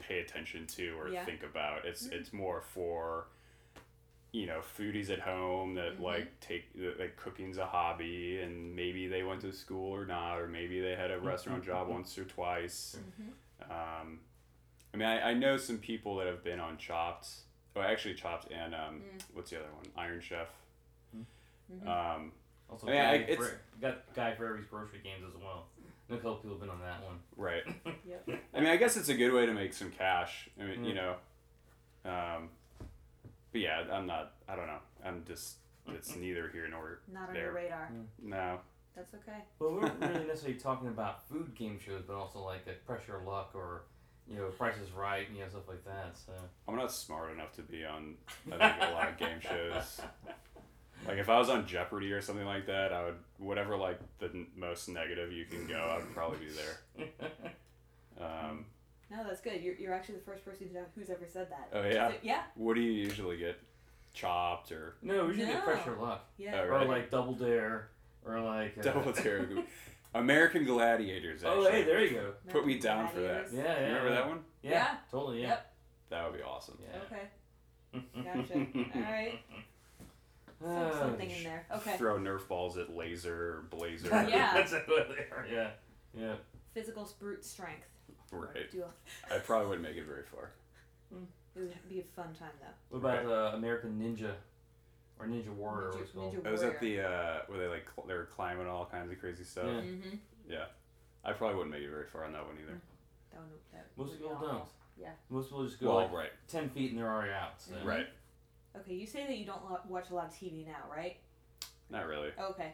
pay 0.00 0.20
attention 0.20 0.66
to 0.68 0.90
or 0.98 1.08
Yeah. 1.08 1.24
think 1.24 1.42
about. 1.42 1.84
It's 1.84 2.06
Mm. 2.08 2.12
it's 2.12 2.32
more 2.32 2.60
for 2.62 3.26
you 4.32 4.46
know 4.46 4.60
foodies 4.60 5.08
at 5.10 5.20
home 5.20 5.74
that 5.74 5.98
Mhm. 5.98 6.02
like 6.02 6.40
take 6.40 6.72
that, 6.74 7.00
like 7.00 7.16
cooking's 7.16 7.56
a 7.58 7.64
hobby 7.66 8.40
and 8.40 8.76
maybe 8.76 9.08
they 9.08 9.22
went 9.22 9.40
to 9.40 9.52
school 9.52 9.90
or 9.94 10.04
not 10.04 10.38
or 10.38 10.46
maybe 10.46 10.80
they 10.80 10.94
had 10.94 11.10
a 11.10 11.18
restaurant 11.18 11.64
job 11.64 11.88
once 11.88 12.16
or 12.18 12.24
twice. 12.24 12.98
Mhm. 13.20 13.70
Um, 13.70 14.20
I 14.92 14.96
mean 14.98 15.08
I, 15.08 15.30
I 15.30 15.34
know 15.34 15.56
some 15.56 15.78
people 15.78 16.16
that 16.16 16.26
have 16.26 16.44
been 16.44 16.60
on 16.60 16.76
Chopped. 16.76 17.28
Oh, 17.74 17.80
actually 17.80 18.14
Chopped 18.14 18.50
and 18.52 18.74
um, 18.74 19.00
Mm. 19.02 19.22
what's 19.34 19.50
the 19.50 19.60
other 19.60 19.72
one? 19.72 19.84
Iron 19.96 20.20
Chef. 20.20 20.48
Mhm. 21.72 21.86
Um, 21.86 22.32
Also, 22.70 22.86
I 22.86 22.90
mean, 22.90 23.00
I- 23.00 23.18
Guy, 23.18 23.24
it's- 23.32 23.48
for, 23.48 23.60
got 23.80 24.14
Guy 24.14 24.34
Fieri's 24.34 24.66
grocery 24.66 24.98
games 25.02 25.24
as 25.26 25.34
well. 25.40 25.68
No 26.10 26.16
couple 26.16 26.36
people 26.36 26.50
have 26.50 26.60
been 26.60 26.68
on 26.70 26.80
that 26.80 27.02
one. 27.02 27.18
right. 27.36 27.64
Yep. 28.06 28.28
I 28.54 28.60
mean, 28.60 28.68
I 28.68 28.76
guess 28.76 28.96
it's 28.98 29.08
a 29.08 29.14
good 29.14 29.32
way 29.32 29.46
to 29.46 29.54
make 29.54 29.72
some 29.72 29.90
cash. 29.90 30.50
I 30.60 30.64
mean, 30.64 30.84
you 30.84 30.92
Mm. 30.92 30.96
know. 30.96 31.16
Um, 32.04 32.50
but 33.58 33.62
yeah, 33.88 33.94
I'm 33.96 34.06
not. 34.06 34.32
I 34.48 34.56
don't 34.56 34.66
know. 34.66 34.78
I'm 35.04 35.24
just. 35.26 35.56
It's 35.88 36.14
neither 36.16 36.50
here 36.52 36.68
nor 36.70 37.00
Not 37.12 37.28
on 37.28 37.34
there. 37.34 37.44
your 37.44 37.52
radar. 37.54 37.90
no. 38.22 38.58
That's 38.94 39.14
okay. 39.14 39.38
Well, 39.58 39.70
we 39.72 39.78
weren't 39.78 40.00
really 40.00 40.24
necessarily 40.26 40.58
talking 40.58 40.88
about 40.88 41.26
food 41.28 41.54
game 41.54 41.78
shows, 41.78 42.02
but 42.06 42.14
also 42.16 42.40
like 42.40 42.66
a 42.66 42.72
Press 42.84 43.00
Your 43.08 43.22
Luck 43.24 43.52
or, 43.54 43.82
you 44.28 44.36
know, 44.36 44.46
Price 44.48 44.74
is 44.84 44.90
Right, 44.90 45.26
you 45.32 45.40
know, 45.40 45.48
stuff 45.48 45.68
like 45.68 45.84
that. 45.84 46.18
So. 46.26 46.32
I'm 46.66 46.74
not 46.76 46.92
smart 46.92 47.32
enough 47.32 47.52
to 47.56 47.62
be 47.62 47.84
on. 47.86 48.16
I 48.52 48.70
think 48.72 48.90
a 48.90 48.92
lot 48.92 49.08
of 49.08 49.16
game 49.16 49.38
shows. 49.40 50.00
Like 51.06 51.18
if 51.18 51.28
I 51.30 51.38
was 51.38 51.48
on 51.48 51.64
Jeopardy 51.66 52.12
or 52.12 52.20
something 52.20 52.44
like 52.44 52.66
that, 52.66 52.92
I 52.92 53.04
would 53.04 53.14
whatever 53.38 53.76
like 53.76 54.00
the 54.18 54.26
n- 54.26 54.48
most 54.56 54.88
negative 54.88 55.32
you 55.32 55.44
can 55.46 55.66
go, 55.68 55.96
I'd 55.96 56.12
probably 56.14 56.38
be 56.46 56.52
there. 56.52 57.08
Um, 58.20 58.64
No, 59.10 59.24
that's 59.26 59.40
good. 59.40 59.60
You're, 59.62 59.74
you're 59.74 59.92
actually 59.94 60.16
the 60.16 60.24
first 60.24 60.44
person 60.44 60.68
to- 60.68 60.74
know 60.74 60.84
who's 60.94 61.08
ever 61.10 61.26
said 61.32 61.48
that. 61.50 61.70
oh 61.72 61.82
yeah. 61.88 62.08
So- 62.08 62.14
yeah. 62.22 62.42
What 62.54 62.74
do 62.74 62.80
you 62.80 62.92
usually 62.92 63.36
get? 63.38 63.58
Chopped 64.14 64.72
or 64.72 64.94
no, 65.02 65.24
we 65.26 65.28
usually 65.34 65.46
No. 65.48 65.52
get 65.54 65.64
Press 65.64 65.86
Your 65.86 65.96
Luck. 65.96 66.24
Yeah. 66.38 66.62
Oh, 66.64 66.74
Or 66.74 66.84
like 66.86 67.10
Double 67.10 67.34
Dare. 67.34 67.90
Or 68.24 68.40
like. 68.40 68.76
Uh, 68.78 68.82
Double 68.82 69.12
Dare? 69.12 69.46
American 70.14 70.64
Gladiators. 70.64 71.44
Actually. 71.44 71.66
Oh, 71.66 71.70
hey, 71.70 71.84
there 71.84 72.02
you 72.04 72.10
go. 72.12 72.32
Put 72.48 72.66
me 72.66 72.78
down 72.78 73.08
for 73.10 73.20
that. 73.20 73.52
Yeah, 73.52 73.62
yeah. 73.62 73.86
Remember 73.86 74.08
yeah. 74.08 74.14
that 74.14 74.28
one? 74.28 74.38
Yeah, 74.62 74.70
Yeah. 74.70 74.96
totally, 75.10 75.42
yeah. 75.42 75.48
Yep. 75.48 75.72
That 76.10 76.24
would 76.30 76.38
be 76.38 76.42
awesome. 76.42 76.78
Yeah. 76.82 76.98
Okay. 77.06 78.02
Gotcha. 78.24 78.54
All 78.96 79.12
right. 79.12 79.38
Some, 80.60 80.68
Ah, 80.70 80.98
something 80.98 81.30
in 81.30 81.44
there. 81.44 81.66
Okay. 81.76 81.96
Throw 81.98 82.18
Nerf 82.18 82.48
balls 82.48 82.78
at 82.78 82.94
Laser 82.96 83.34
or 83.58 83.64
Blazer. 83.70 84.08
Yeah. 84.28 84.52
That's 84.54 84.72
what 84.72 85.08
they 85.10 85.24
are, 85.30 85.46
yeah. 85.52 85.70
Yeah. 86.18 86.34
Physical 86.74 87.08
brute 87.20 87.44
strength. 87.44 87.86
Right. 88.32 88.70
Do 88.70 88.84
I 89.30 89.38
probably 89.38 89.68
wouldn't 89.68 89.86
make 89.88 89.96
it 89.96 90.06
very 90.06 90.22
far. 90.24 90.50
it 91.12 91.16
would 91.56 91.88
be 91.88 92.00
a 92.00 92.04
fun 92.04 92.34
time 92.38 92.50
though. 92.60 92.98
What 92.98 93.14
about 93.20 93.26
uh, 93.26 93.56
American 93.56 93.98
Ninja? 94.00 94.32
Or 95.20 95.26
Ninja 95.26 95.48
Warrior, 95.48 95.90
Ninja- 95.90 95.96
what's 95.98 96.10
it 96.10 96.14
called. 96.14 96.34
Ninja 96.36 96.46
I 96.46 96.50
was 96.50 96.62
at 96.62 96.80
the 96.80 97.00
uh, 97.00 97.38
where 97.48 97.58
they 97.58 97.66
like 97.66 97.88
cl- 97.94 98.06
they 98.06 98.14
were 98.14 98.26
climbing 98.26 98.68
all 98.68 98.86
kinds 98.86 99.10
of 99.10 99.18
crazy 99.18 99.44
stuff. 99.44 99.64
Yeah. 99.66 99.80
Mm-hmm. 99.80 100.16
Yeah. 100.48 100.64
I 101.24 101.32
probably 101.32 101.56
wouldn't 101.56 101.72
make 101.74 101.82
it 101.82 101.90
very 101.90 102.06
far 102.06 102.24
on 102.24 102.32
that 102.32 102.46
one 102.46 102.56
either. 102.62 102.80
That 103.32 103.40
would, 103.40 103.60
that 103.72 103.86
Most 103.96 104.10
would 104.10 104.18
be 104.18 104.22
people 104.24 104.36
awful. 104.36 104.48
don't. 104.48 104.64
Yeah. 105.00 105.10
Most 105.30 105.46
people 105.48 105.64
just 105.64 105.80
go 105.80 105.88
Well, 105.88 105.96
like 106.04 106.12
right, 106.12 106.30
10 106.48 106.70
feet 106.70 106.90
and 106.90 106.98
they're 107.00 107.10
already 107.12 107.32
out. 107.32 107.60
So. 107.60 107.74
Mhm. 107.74 107.84
right. 107.84 108.06
Okay, 108.76 108.94
you 108.94 109.06
say 109.06 109.26
that 109.26 109.36
you 109.36 109.44
don't 109.44 109.64
lo- 109.68 109.80
watch 109.88 110.10
a 110.10 110.14
lot 110.14 110.26
of 110.28 110.32
TV 110.34 110.64
now, 110.66 110.84
right? 110.94 111.16
Not 111.90 112.06
really. 112.06 112.30
Okay. 112.38 112.72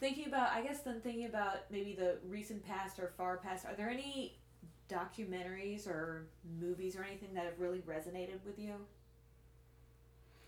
Thinking 0.00 0.26
about, 0.26 0.50
I 0.50 0.62
guess 0.62 0.80
then 0.80 1.00
thinking 1.00 1.26
about 1.26 1.70
maybe 1.70 1.94
the 1.94 2.16
recent 2.28 2.64
past 2.66 2.98
or 2.98 3.12
far 3.16 3.36
past, 3.38 3.64
are 3.66 3.74
there 3.76 3.88
any 3.88 4.36
documentaries 4.88 5.86
or 5.86 6.26
movies 6.60 6.96
or 6.96 7.04
anything 7.04 7.34
that 7.34 7.44
have 7.44 7.58
really 7.58 7.80
resonated 7.80 8.44
with 8.44 8.58
you? 8.58 8.74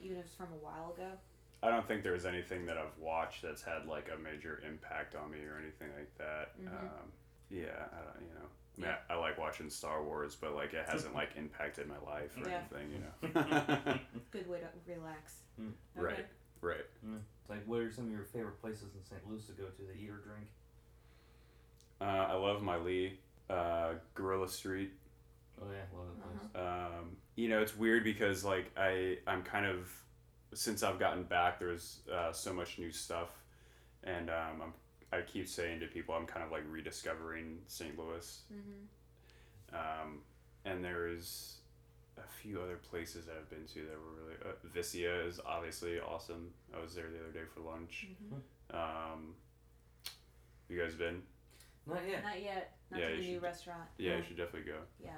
Even 0.01 0.19
if 0.19 0.27
it's 0.27 0.35
from 0.35 0.49
a 0.53 0.65
while 0.65 0.93
ago? 0.97 1.11
I 1.63 1.71
don't 1.71 1.87
think 1.89 2.03
there's 2.03 2.27
anything 2.27 2.67
that 2.67 2.77
I've 2.77 2.97
watched 2.99 3.43
that's 3.43 3.63
had 3.63 3.87
like 3.87 4.09
a 4.15 4.19
major 4.21 4.61
impact 4.69 5.15
on 5.15 5.31
me 5.31 5.39
or 5.39 5.59
anything 5.59 5.89
like 5.97 6.15
that. 6.19 6.61
Mhm. 6.61 6.69
Um, 6.69 7.13
yeah, 7.51 7.87
I 7.93 8.05
don't, 8.05 8.21
you 8.29 8.35
know. 8.35 8.47
I, 8.77 8.81
mean, 8.81 8.91
Yeah. 8.91 8.97
I, 9.09 9.15
I 9.15 9.17
like 9.17 9.39
watching 9.39 9.71
Star 9.71 10.03
Wars, 10.03 10.37
but 10.39 10.55
like 10.55 10.75
it 10.75 10.85
hasn't 10.87 11.15
like 11.15 11.31
impacted 11.37 11.89
my 11.89 11.99
life 12.05 12.37
or 12.37 12.49
Yeah. 12.49 12.61
anything, 12.73 12.91
you 12.93 12.99
know. 12.99 13.95
Good 14.31 14.49
way 14.49 14.59
to 14.61 14.69
relax. 14.93 15.37
Mm. 15.61 15.73
Right. 15.95 16.27
right. 16.61 16.85
It's 17.41 17.49
like, 17.51 17.67
what 17.67 17.81
are 17.81 17.91
some 17.91 18.07
of 18.07 18.11
your 18.11 18.25
favorite 18.25 18.61
places 18.61 18.95
in 18.95 19.03
St. 19.05 19.21
Louis 19.31 19.45
to 19.47 19.53
go 19.53 19.65
to 19.65 19.83
to 19.87 19.93
eat 19.99 20.11
or 20.11 20.17
drink? 20.19 20.47
Uh, 22.01 22.05
I 22.05 22.35
love 22.35 22.61
Mai 22.63 22.77
Lee, 22.77 23.19
uh, 23.51 23.95
Guerrilla 24.15 24.49
Street. 24.49 24.93
Oh, 25.61 25.67
yeah, 25.71 25.99
love 25.99 26.07
that 26.09 26.53
place. 26.53 26.65
Um, 26.67 27.17
you 27.37 27.49
know, 27.49 27.61
it's 27.61 27.77
weird 27.77 28.05
because 28.05 28.45
like 28.45 28.71
I 28.77 29.19
I'm 29.27 29.43
kind 29.43 29.67
of 29.67 29.89
since 30.53 30.83
I've 30.83 30.99
gotten 30.99 31.25
back, 31.25 31.59
there's 31.59 32.01
uh, 32.13 32.33
so 32.33 32.53
much 32.53 32.79
new 32.79 32.91
stuff, 32.91 33.31
and 34.05 34.31
um, 34.31 34.63
I'm 34.63 34.73
I 35.13 35.21
keep 35.23 35.47
saying 35.49 35.81
to 35.81 35.87
people 35.87 36.15
I'm 36.15 36.27
kind 36.27 36.45
of 36.45 36.51
like 36.51 36.63
rediscovering 36.69 37.59
St. 37.69 37.97
Louis, 37.99 38.41
Mm-hmm. 38.53 39.77
um, 39.77 40.19
and 40.65 40.85
there's 40.85 41.59
a 42.19 42.29
few 42.43 42.61
other 42.61 42.77
places 42.91 43.27
that 43.27 43.35
I've 43.39 43.51
been 43.51 43.67
to 43.75 43.81
that 43.81 43.97
were 43.99 44.25
really 44.25 44.37
uh, 44.45 44.53
Vicia 44.73 45.25
is 45.27 45.41
obviously 45.47 45.99
awesome. 46.01 46.51
I 46.77 46.81
was 46.83 46.95
there 46.95 47.07
the 47.13 47.19
other 47.21 47.33
day 47.33 47.45
for 47.55 47.61
lunch. 47.61 48.09
Mm-hmm. 48.11 48.77
Um, 48.77 49.35
you 50.69 50.81
guys 50.81 50.95
been? 50.95 51.23
Not 51.87 52.01
yet. 52.09 52.23
Not 52.25 52.43
yet. 52.43 52.77
Not 52.91 53.01
Yeah, 53.01 53.09
to 53.09 53.13
you 53.15 53.21
the 53.21 53.27
new 53.29 53.35
should- 53.35 53.43
restaurant. 53.43 53.83
Yeah, 53.99 54.17
you 54.17 54.23
should 54.23 54.37
definitely 54.37 54.71
go. 54.73 54.79
Yeah. 55.03 55.11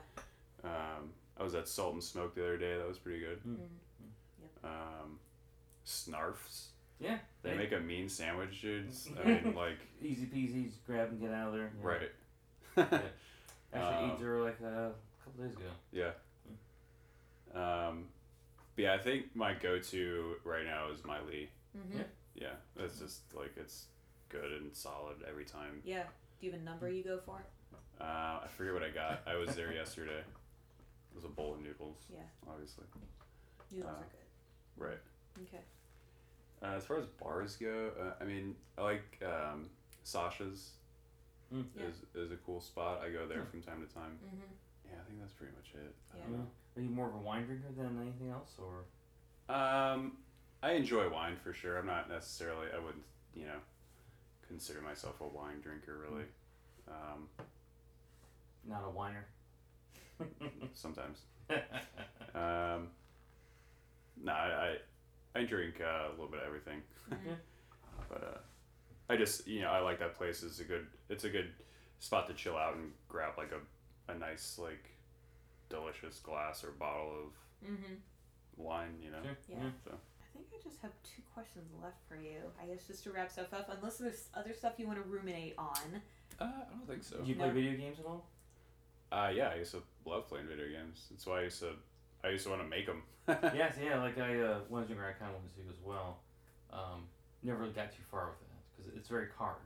Um, 0.64 1.12
I 1.38 1.42
was 1.42 1.54
at 1.54 1.68
Salt 1.68 1.94
and 1.94 2.02
Smoke 2.02 2.34
the 2.34 2.42
other 2.42 2.56
day. 2.58 2.76
That 2.76 2.88
was 2.88 2.98
pretty 2.98 3.20
good. 3.20 3.38
Mm-hmm. 3.44 4.64
Um, 4.66 5.18
Snarfs. 5.86 6.68
Yeah. 6.98 7.18
They 7.42 7.50
Hey, 7.50 7.56
make 7.58 7.72
a 7.72 7.78
mean 7.80 8.08
sandwich, 8.08 8.60
dudes. 8.62 9.08
I 9.24 9.26
mean, 9.28 9.54
like, 9.54 9.78
easy 10.02 10.26
peasy. 10.26 10.66
Just 10.66 10.84
grab 10.86 11.10
and 11.10 11.20
get 11.20 11.30
out 11.32 11.48
of 11.48 11.54
there. 11.54 11.72
Yeah. 11.80 11.86
right. 11.86 12.10
Actually, 13.74 14.04
Um, 14.04 14.10
ate 14.12 14.18
there 14.18 14.38
like 14.40 14.58
uh, 14.62 14.66
a 14.66 14.92
couple 15.24 15.44
days 15.44 15.52
ago. 15.54 15.64
Yeah. 15.92 16.10
Um, 17.54 18.06
but 18.74 18.82
yeah, 18.82 18.94
I 18.94 18.98
think 18.98 19.34
my 19.34 19.54
go-to 19.54 20.34
right 20.44 20.64
now 20.64 20.90
is 20.92 21.04
Mai 21.04 21.20
Lee. 21.22 21.48
Mm-hmm. 21.76 21.98
Yeah. 21.98 22.04
Yeah, 22.34 22.84
it's 22.84 22.98
just 22.98 23.20
like 23.34 23.52
it's 23.56 23.86
good 24.28 24.52
and 24.60 24.74
solid 24.74 25.16
every 25.28 25.44
time. 25.46 25.80
Yeah. 25.84 26.02
Do 26.40 26.46
you 26.46 26.52
have 26.52 26.60
a 26.60 26.64
number 26.64 26.88
you 26.90 27.02
go 27.02 27.18
for? 27.24 27.42
Uh, 28.00 28.04
I 28.44 28.46
forget 28.56 28.74
what 28.74 28.82
I 28.82 28.90
got. 28.90 29.22
I 29.26 29.36
was 29.36 29.54
there 29.54 29.72
yesterday. 29.74 30.18
It 30.20 31.14
was 31.14 31.24
a 31.24 31.28
bowl 31.28 31.54
of 31.54 31.60
noodles. 31.62 31.96
Yeah. 32.12 32.20
Obviously. 32.48 32.84
Noodles 33.72 33.90
Uh, 33.90 33.94
are 34.00 34.06
good. 34.10 34.84
Right. 34.84 34.98
Okay. 35.42 35.62
Uh, 36.62 36.76
as 36.76 36.84
far 36.84 36.98
as 36.98 37.06
bars 37.06 37.56
go, 37.56 37.90
uh, 38.00 38.22
I 38.22 38.24
mean, 38.26 38.54
I 38.76 38.82
like 38.82 39.18
um, 39.24 39.68
Sasha's. 40.04 40.72
Mm. 41.54 41.64
Yeah. 41.76 41.84
Is 41.86 41.96
is 42.14 42.32
a 42.32 42.36
cool 42.44 42.60
spot. 42.60 43.00
I 43.04 43.10
go 43.10 43.26
there 43.26 43.38
Yeah. 43.38 43.44
from 43.44 43.62
time 43.62 43.86
to 43.86 43.94
time. 43.94 44.18
Mm-hmm. 44.24 44.90
Yeah, 44.90 44.96
I 45.00 45.04
think 45.06 45.20
that's 45.20 45.32
pretty 45.32 45.52
much 45.54 45.70
it. 45.74 45.94
I 46.12 46.16
Yeah. 46.18 46.22
don't 46.24 46.38
know. 46.38 46.46
Are 46.76 46.82
you 46.82 46.90
more 46.90 47.08
of 47.08 47.14
a 47.14 47.18
wine 47.18 47.46
drinker 47.46 47.68
than 47.76 48.00
anything 48.02 48.30
else, 48.30 48.58
or? 48.58 48.84
Um, 49.54 50.18
I 50.62 50.72
enjoy 50.72 51.08
wine 51.08 51.36
for 51.36 51.52
sure. 51.52 51.78
I'm 51.78 51.86
not 51.86 52.08
necessarily. 52.08 52.66
I 52.74 52.78
wouldn't, 52.80 53.04
you 53.34 53.44
know, 53.46 53.58
consider 54.48 54.80
myself 54.80 55.20
a 55.20 55.26
wine 55.26 55.60
drinker 55.62 55.98
really. 56.08 56.24
Um, 56.88 57.28
Not 58.68 58.82
a 58.86 58.90
whiner. 58.90 59.26
sometimes. 60.74 61.18
Um, 62.34 62.88
no, 64.22 64.32
I, 64.32 64.76
I 65.34 65.40
I 65.40 65.44
drink 65.44 65.80
uh, 65.80 66.08
a 66.08 66.10
little 66.10 66.26
bit 66.28 66.40
of 66.40 66.46
everything, 66.46 66.82
Mm-hmm. 67.10 67.32
but 68.10 68.22
uh, 68.22 68.38
I 69.08 69.16
just 69.16 69.46
you 69.46 69.62
know 69.62 69.70
I 69.70 69.78
like 69.80 69.98
that 70.00 70.16
place. 70.16 70.42
is 70.42 70.60
a 70.60 70.64
good. 70.64 70.86
It's 71.08 71.24
a 71.24 71.30
good 71.30 71.50
spot 71.98 72.26
to 72.26 72.34
chill 72.34 72.54
out 72.58 72.74
and 72.76 72.92
grab 73.08 73.38
like 73.38 73.52
a, 73.52 74.12
a 74.12 74.18
nice 74.18 74.58
like 74.62 74.90
delicious 75.70 76.18
glass 76.18 76.62
or 76.62 76.72
bottle 76.72 77.10
of 77.10 77.70
Mm-hmm. 77.70 77.94
wine. 78.58 78.98
You 79.02 79.12
know. 79.12 79.22
Sure. 79.22 79.36
Yeah. 79.48 79.70
So 79.84 79.92
I 79.92 80.15
think 80.36 80.48
I 80.54 80.62
just 80.62 80.80
have 80.82 80.92
two 81.02 81.22
questions 81.34 81.70
left 81.82 81.96
for 82.08 82.16
you. 82.16 82.38
I 82.62 82.66
guess 82.66 82.86
just 82.86 83.02
to 83.04 83.10
wrap 83.12 83.30
stuff 83.30 83.52
up, 83.52 83.70
unless 83.76 83.98
there's 83.98 84.28
other 84.34 84.52
stuff 84.52 84.74
you 84.78 84.86
want 84.86 85.02
to 85.02 85.08
ruminate 85.08 85.54
on. 85.58 86.00
uh, 86.40 86.44
I 86.44 86.48
don't 86.70 86.86
think 86.86 87.02
so. 87.02 87.18
Do 87.18 87.28
you 87.28 87.34
play 87.36 87.48
No. 87.48 87.54
video 87.54 87.76
games 87.76 87.98
at 88.00 88.06
all? 88.06 88.26
Uh, 89.12 89.30
yeah, 89.34 89.48
I 89.48 89.56
used 89.56 89.72
to 89.72 89.82
love 90.04 90.28
playing 90.28 90.46
video 90.48 90.66
games. 90.68 91.06
That's 91.10 91.26
why 91.26 91.40
I 91.40 91.42
used 91.44 91.60
to. 91.60 91.70
I 92.24 92.28
used 92.30 92.44
to 92.44 92.50
want 92.50 92.62
to 92.62 92.68
make 92.68 92.86
them. 92.86 93.02
yes, 93.28 93.76
yeah. 93.82 94.00
Like 94.02 94.18
I, 94.18 94.40
uh, 94.40 94.58
when 94.68 94.80
I 94.80 94.82
was 94.82 94.90
younger, 94.90 95.06
I 95.06 95.12
kind 95.12 95.30
of 95.30 95.36
wanted 95.36 95.54
to 95.56 95.70
as 95.70 95.80
well. 95.84 96.18
Um, 96.72 97.04
never 97.42 97.58
really 97.60 97.72
got 97.72 97.92
too 97.92 98.02
far 98.10 98.26
with 98.30 98.40
that 98.40 98.76
because 98.76 98.96
it's 98.98 99.08
very 99.08 99.28
hard. 99.38 99.56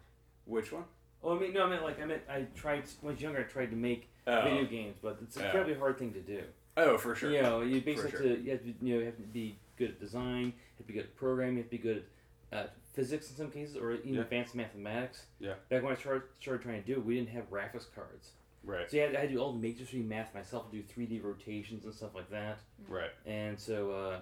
Which 0.45 0.73
one? 0.73 0.85
Oh, 1.23 1.37
I 1.37 1.41
mean, 1.41 1.53
no, 1.55 1.65
I 1.65 1.69
meant 1.71 1.83
like 1.83 2.01
I 2.01 2.05
meant 2.05 2.23
I 2.29 2.47
tried 2.55 2.85
when 3.01 3.13
I 3.13 3.15
was 3.15 3.23
younger. 3.23 3.41
I 3.41 3.43
tried 3.45 3.71
to 3.71 3.77
make 3.77 4.09
Oh, 4.27 4.43
video 4.43 4.65
games, 4.67 4.97
but 5.03 5.19
it's 5.23 5.37
an 5.37 5.43
Yeah. 5.43 5.49
incredibly 5.49 5.75
hard 5.79 5.99
thing 5.99 6.13
to 6.13 6.21
do. 6.21 6.43
oh 6.77 6.99
for 6.99 7.15
sure. 7.15 7.31
You 7.31 7.43
know, 7.43 7.63
you 7.63 7.81
basically 7.81 8.11
For 8.11 8.19
have 8.19 8.27
to 8.37 8.43
you 8.43 8.51
have 8.53 8.61
to 8.63 8.75
you 8.83 8.95
know 8.95 9.01
you 9.01 9.07
have 9.07 9.17
to 9.17 9.23
be 9.23 9.59
good 9.81 9.90
at 9.90 9.99
design, 10.01 10.45
you 10.47 10.53
have 10.77 10.77
to 10.79 10.85
be 10.85 10.93
good 10.93 11.05
at 11.05 11.16
programming, 11.16 11.57
you 11.57 11.62
have 11.62 11.71
to 11.71 11.77
be 11.77 11.83
good 11.83 12.05
at 12.53 12.59
uh, 12.59 12.69
physics 12.93 13.31
in 13.31 13.37
some 13.37 13.51
cases, 13.51 13.77
or 13.77 13.93
even 13.93 14.14
Yeah. 14.14 14.21
advanced 14.21 14.55
mathematics. 14.55 15.25
Yeah. 15.40 15.55
Back 15.71 15.83
when 15.83 15.93
I 15.93 15.97
started, 15.97 16.25
started 16.40 16.62
trying 16.62 16.83
to 16.83 16.87
do 16.87 16.93
it, 17.01 17.05
we 17.05 17.14
didn't 17.16 17.31
have 17.31 17.51
graphics 17.51 17.87
cards, 17.95 18.33
Right. 18.62 18.90
so 18.90 18.97
yeah, 18.99 19.05
I 19.05 19.21
had 19.21 19.29
to 19.31 19.35
do 19.35 19.38
all 19.40 19.53
the 19.53 19.59
matrix 19.59 19.93
math 19.95 20.35
myself, 20.35 20.71
to 20.71 20.77
do 20.77 20.83
three 20.83 21.07
D 21.07 21.19
rotations 21.21 21.85
and 21.87 21.95
stuff 21.95 22.14
like 22.14 22.29
that. 22.31 22.59
Right. 22.88 23.11
And 23.25 23.59
so, 23.59 23.90
uh, 23.93 24.21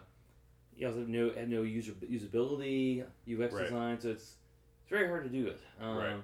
you 0.77 0.87
also 0.87 1.01
had 1.01 1.09
no 1.09 1.31
had 1.33 1.49
no 1.51 1.62
user 1.62 1.92
usability, 1.92 3.05
UX 3.27 3.53
Right. 3.53 3.64
design, 3.64 4.01
so 4.01 4.11
it's 4.11 4.37
it's 4.83 4.90
very 4.90 5.09
hard 5.09 5.25
to 5.25 5.29
do 5.31 5.49
it. 5.49 5.61
Um, 5.81 5.97
Right. 5.99 6.16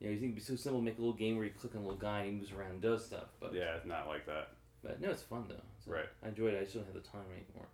You 0.00 0.06
know, 0.06 0.12
you 0.12 0.20
think 0.20 0.22
it'd 0.32 0.34
be 0.36 0.40
so 0.40 0.54
simple 0.56 0.80
to 0.80 0.84
make 0.84 0.96
a 0.96 1.00
little 1.00 1.12
game 1.16 1.36
where 1.36 1.44
you 1.44 1.50
click 1.52 1.74
on 1.74 1.80
a 1.82 1.84
little 1.84 1.98
guy 1.98 2.20
and 2.22 2.30
he 2.32 2.38
moves 2.38 2.52
around 2.52 2.70
and 2.70 2.80
does 2.80 3.04
stuff, 3.04 3.28
but 3.40 3.52
Yeah, 3.52 3.74
it's 3.76 3.84
not 3.84 4.06
like 4.06 4.24
that. 4.26 4.50
but 4.82 5.00
no, 5.00 5.10
it's 5.10 5.22
fun 5.22 5.44
though. 5.48 5.60
So 5.84 5.90
Right. 5.92 6.08
I 6.22 6.28
enjoyed 6.28 6.54
it. 6.54 6.58
I 6.58 6.62
just 6.62 6.74
don't 6.74 6.84
have 6.84 6.94
the 6.94 7.00
time 7.00 7.24
anymore. 7.32 7.66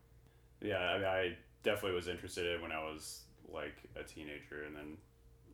Yeah, 0.64 0.78
I, 0.78 0.96
mean, 0.98 1.06
I 1.06 1.36
definitely 1.62 1.94
was 1.96 2.08
interested 2.08 2.46
in 2.56 2.62
when 2.62 2.72
I 2.72 2.78
was 2.82 3.20
like 3.52 3.76
a 3.96 4.02
teenager, 4.02 4.64
and 4.66 4.74
then 4.74 4.96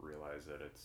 realized 0.00 0.48
that 0.48 0.62
it's 0.62 0.84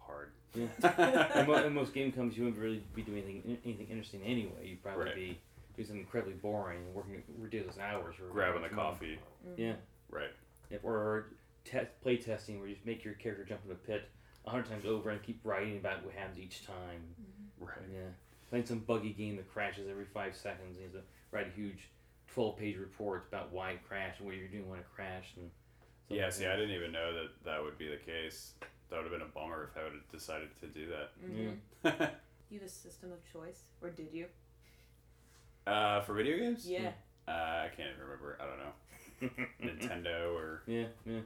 hard. 0.00 0.30
Yeah. 0.54 0.66
and, 1.34 1.48
mo- 1.48 1.54
and 1.54 1.74
most 1.74 1.92
game 1.94 2.12
comes, 2.12 2.36
you 2.36 2.44
wouldn't 2.44 2.62
really 2.62 2.82
be 2.94 3.02
doing 3.02 3.22
anything 3.22 3.58
anything 3.64 3.88
interesting 3.88 4.22
anyway. 4.24 4.68
You'd 4.68 4.82
probably 4.82 5.04
Right. 5.06 5.14
be 5.14 5.38
doing 5.76 5.86
something 5.86 6.00
incredibly 6.00 6.34
boring 6.34 6.78
and 6.84 6.94
working 6.94 7.22
ridiculous 7.38 7.78
hours. 7.78 8.14
Or 8.22 8.30
Grabbing 8.32 8.62
the 8.62 8.68
or- 8.68 8.70
coffee. 8.70 9.18
Mm-hmm. 9.48 9.60
Yeah. 9.60 9.74
Right. 10.10 10.30
Yep, 10.70 10.80
or 10.84 11.26
te- 11.64 11.88
play 12.02 12.16
testing 12.16 12.58
where 12.58 12.68
you 12.68 12.74
just 12.74 12.86
make 12.86 13.04
your 13.04 13.14
character 13.14 13.44
jump 13.44 13.62
in 13.64 13.72
a 13.72 13.74
pit 13.74 14.08
a 14.46 14.50
hundred 14.50 14.68
times 14.68 14.84
over 14.86 15.10
and 15.10 15.22
keep 15.22 15.40
writing 15.44 15.76
about 15.78 16.04
what 16.04 16.14
happens 16.14 16.38
each 16.38 16.66
time. 16.66 17.00
Mm-hmm. 17.20 17.64
Right. 17.64 17.76
Yeah. 17.92 18.00
Playing 18.50 18.66
some 18.66 18.78
buggy 18.80 19.10
game 19.12 19.36
that 19.36 19.50
crashes 19.52 19.88
every 19.90 20.04
five 20.04 20.36
seconds. 20.36 20.76
And 20.76 20.86
you 20.86 20.90
have 20.92 20.92
to 20.92 21.02
write 21.32 21.48
a 21.48 21.50
huge 21.50 21.88
twelve 22.32 22.56
page 22.58 22.76
reports 22.76 23.26
about 23.28 23.52
why 23.52 23.70
it 23.72 23.80
crashed 23.88 24.18
and 24.20 24.28
what 24.28 24.36
you're 24.36 24.48
doing 24.48 24.68
when 24.68 24.78
it 24.78 24.86
crashed 24.94 25.36
and 25.36 25.50
Yeah. 26.08 26.24
like 26.24 26.32
See, 26.34 26.44
that. 26.44 26.52
I 26.52 26.56
didn't 26.56 26.74
even 26.74 26.92
know 26.92 27.12
that 27.14 27.44
that 27.44 27.62
would 27.62 27.78
be 27.78 27.88
the 27.88 27.96
case. 27.96 28.52
That 28.90 28.96
would 28.96 29.10
have 29.10 29.12
been 29.12 29.22
a 29.22 29.32
bummer 29.32 29.64
if 29.72 29.76
I 29.80 29.84
would 29.84 29.92
have 29.94 30.10
decided 30.12 30.48
to 30.60 30.66
do 30.68 30.88
Mm-hmm. 31.24 31.50
that. 31.82 32.20
You 32.48 32.60
have 32.60 32.68
a 32.68 32.70
system 32.70 33.10
of 33.10 33.18
choice, 33.32 33.62
or 33.82 33.90
did 33.90 34.12
you? 34.12 34.26
uh, 35.66 36.00
for 36.02 36.14
video 36.14 36.36
games? 36.38 36.64
Yeah. 36.64 36.92
Uh, 37.26 37.32
I 37.32 37.70
can't 37.76 37.88
even 37.90 38.02
remember. 38.04 38.38
I 38.40 38.46
don't 38.46 38.58
know. 38.60 39.46
Nintendo 39.60 40.32
or 40.32 40.62
Yeah, 40.68 40.86
yeah. 41.04 41.20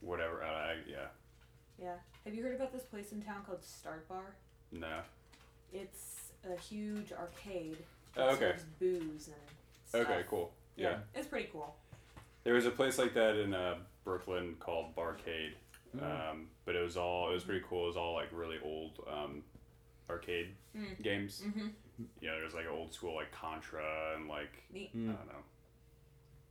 whatever. 0.00 0.42
Uh, 0.42 0.46
I, 0.48 0.74
yeah. 0.88 1.06
Yeah. 1.80 1.94
Have 2.24 2.34
you 2.34 2.42
heard 2.42 2.56
about 2.56 2.72
this 2.72 2.82
place 2.82 3.12
in 3.12 3.22
town 3.22 3.42
called 3.46 3.62
Start 3.62 4.08
Bar? 4.08 4.34
No. 4.72 4.98
It's 5.72 6.32
a 6.44 6.58
huge 6.60 7.12
arcade. 7.12 7.76
Oh, 8.16 8.26
that 8.26 8.28
okay. 8.34 8.40
serves 8.50 8.64
booze 8.80 9.28
and 9.28 9.36
stuff. 9.88 10.02
Okay. 10.02 10.22
Cool. 10.28 10.52
Yeah. 10.76 10.98
It's 11.14 11.26
pretty 11.26 11.48
cool. 11.52 11.74
There 12.44 12.54
was 12.54 12.66
a 12.66 12.70
place 12.70 12.98
like 12.98 13.14
that 13.14 13.36
in 13.36 13.52
uh, 13.54 13.76
Brooklyn 14.04 14.56
called 14.60 14.94
Barcade, 14.96 15.52
Mm. 15.96 16.30
um, 16.30 16.48
but 16.66 16.76
it 16.76 16.82
was 16.84 16.98
all 16.98 17.30
it 17.30 17.34
was 17.34 17.44
pretty 17.44 17.64
cool. 17.66 17.84
It 17.84 17.88
was 17.88 17.96
all 17.96 18.12
like 18.14 18.28
really 18.32 18.58
old 18.62 19.00
um, 19.10 19.42
arcade 20.10 20.54
Mm. 20.76 21.02
games. 21.02 21.42
Mm-hmm. 21.46 21.68
You 22.20 22.28
know, 22.28 22.38
there's 22.38 22.52
like 22.54 22.66
old 22.70 22.92
school 22.92 23.14
like 23.16 23.32
Contra 23.32 24.14
and 24.16 24.28
like 24.28 24.52
Neat. 24.72 24.94
Mm. 24.96 25.10
I 25.10 25.16
don't 25.16 25.26
know. 25.28 25.42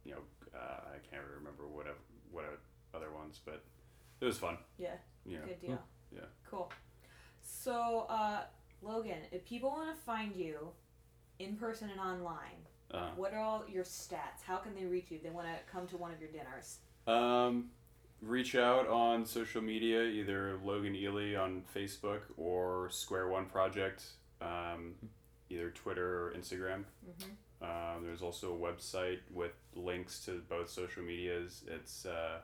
You 0.05 0.11
know, 0.13 0.21
uh, 0.55 0.81
I 0.95 0.97
can't 1.09 1.21
really 1.23 1.37
remember 1.37 1.67
what 1.67 1.85
o- 1.87 2.31
what 2.31 2.45
other 2.95 3.11
ones, 3.11 3.39
but 3.45 3.63
it 4.19 4.25
was 4.25 4.37
fun. 4.39 4.57
Yeah. 4.79 4.95
You 5.25 5.37
know, 5.37 5.45
Good 5.45 5.61
deal. 5.61 5.79
Yeah. 6.11 6.21
Cool. 6.49 6.71
So, 7.41 8.07
uh, 8.09 8.41
Logan, 8.81 9.19
if 9.31 9.45
people 9.45 9.69
want 9.69 9.95
to 9.95 10.01
find 10.03 10.35
you 10.35 10.69
in 11.39 11.55
person 11.57 11.89
and 11.89 11.99
online, 11.99 12.65
uh, 12.91 13.09
what 13.15 13.33
are 13.33 13.39
all 13.39 13.63
your 13.67 13.83
stats? 13.83 14.43
How 14.45 14.57
can 14.57 14.75
they 14.75 14.85
reach 14.85 15.11
you 15.11 15.19
they 15.21 15.29
want 15.29 15.47
to 15.47 15.53
come 15.71 15.87
to 15.87 15.97
one 15.97 16.11
of 16.11 16.19
your 16.19 16.29
dinners? 16.29 16.77
Um, 17.05 17.69
reach 18.21 18.55
out 18.55 18.87
on 18.87 19.25
social 19.25 19.61
media, 19.61 20.03
either 20.03 20.57
Logan 20.63 20.95
Ely 20.95 21.35
on 21.35 21.63
Facebook 21.75 22.21
or 22.37 22.89
Square 22.89 23.27
One 23.29 23.45
Project, 23.45 24.03
um, 24.41 24.95
either 25.49 25.69
Twitter 25.71 26.27
or 26.27 26.33
Instagram. 26.37 26.85
Mm-hmm. 27.05 27.31
Um, 27.59 28.03
there's 28.05 28.21
also 28.21 28.53
a 28.53 28.57
website 28.57 29.17
with 29.33 29.53
links 29.75 30.19
to 30.25 30.43
both 30.47 30.69
social 30.69 31.01
medias. 31.03 31.63
It's 31.67 32.05
uh, 32.05 32.37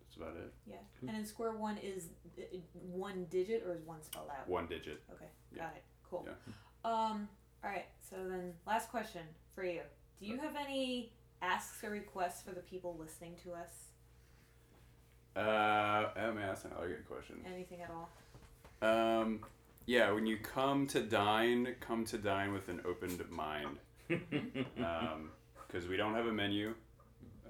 that's 0.00 0.16
about 0.16 0.36
it. 0.36 0.52
Yeah. 0.66 0.76
And 1.00 1.10
then 1.10 1.24
Square 1.26 1.52
One 1.52 1.76
is 1.78 2.08
one 2.72 3.26
digit 3.26 3.62
or 3.64 3.74
is 3.74 3.82
one 3.82 4.02
spelled 4.02 4.30
out? 4.30 4.48
One 4.48 4.66
digit. 4.66 5.02
Okay, 5.12 5.28
Yeah. 5.52 5.64
got 5.66 5.76
it. 5.76 5.84
Cool. 6.04 6.26
Yeah. 6.26 6.34
Um. 6.84 7.28
All 7.64 7.70
right. 7.70 7.86
So 8.00 8.28
then, 8.28 8.58
last 8.66 8.90
question 8.90 9.26
for 9.54 9.64
you. 9.64 9.82
Do 10.18 10.26
you 10.26 10.38
have 10.38 10.56
any 10.56 11.12
asks 11.40 11.82
or 11.84 11.90
requests 11.90 12.42
for 12.42 12.52
the 12.52 12.60
people 12.62 12.96
listening 12.96 13.36
to 13.36 13.52
us? 13.54 13.88
Uh, 15.34 16.10
oh 16.16 16.32
man, 16.34 16.48
that's 16.48 16.64
another 16.64 16.88
good 16.88 17.06
question. 17.08 17.42
Anything 17.46 17.80
at 17.82 17.90
all? 17.90 18.10
Um, 18.82 19.44
yeah, 19.86 20.10
when 20.12 20.26
you 20.26 20.36
come 20.38 20.86
to 20.88 21.00
dine, 21.02 21.74
come 21.80 22.04
to 22.06 22.18
dine 22.18 22.52
with 22.52 22.68
an 22.68 22.80
opened 22.84 23.22
mind. 23.30 23.78
Because 25.66 25.88
we 25.88 25.96
don't 25.96 26.14
have 26.14 26.26
a 26.26 26.32
menu. 26.32 26.74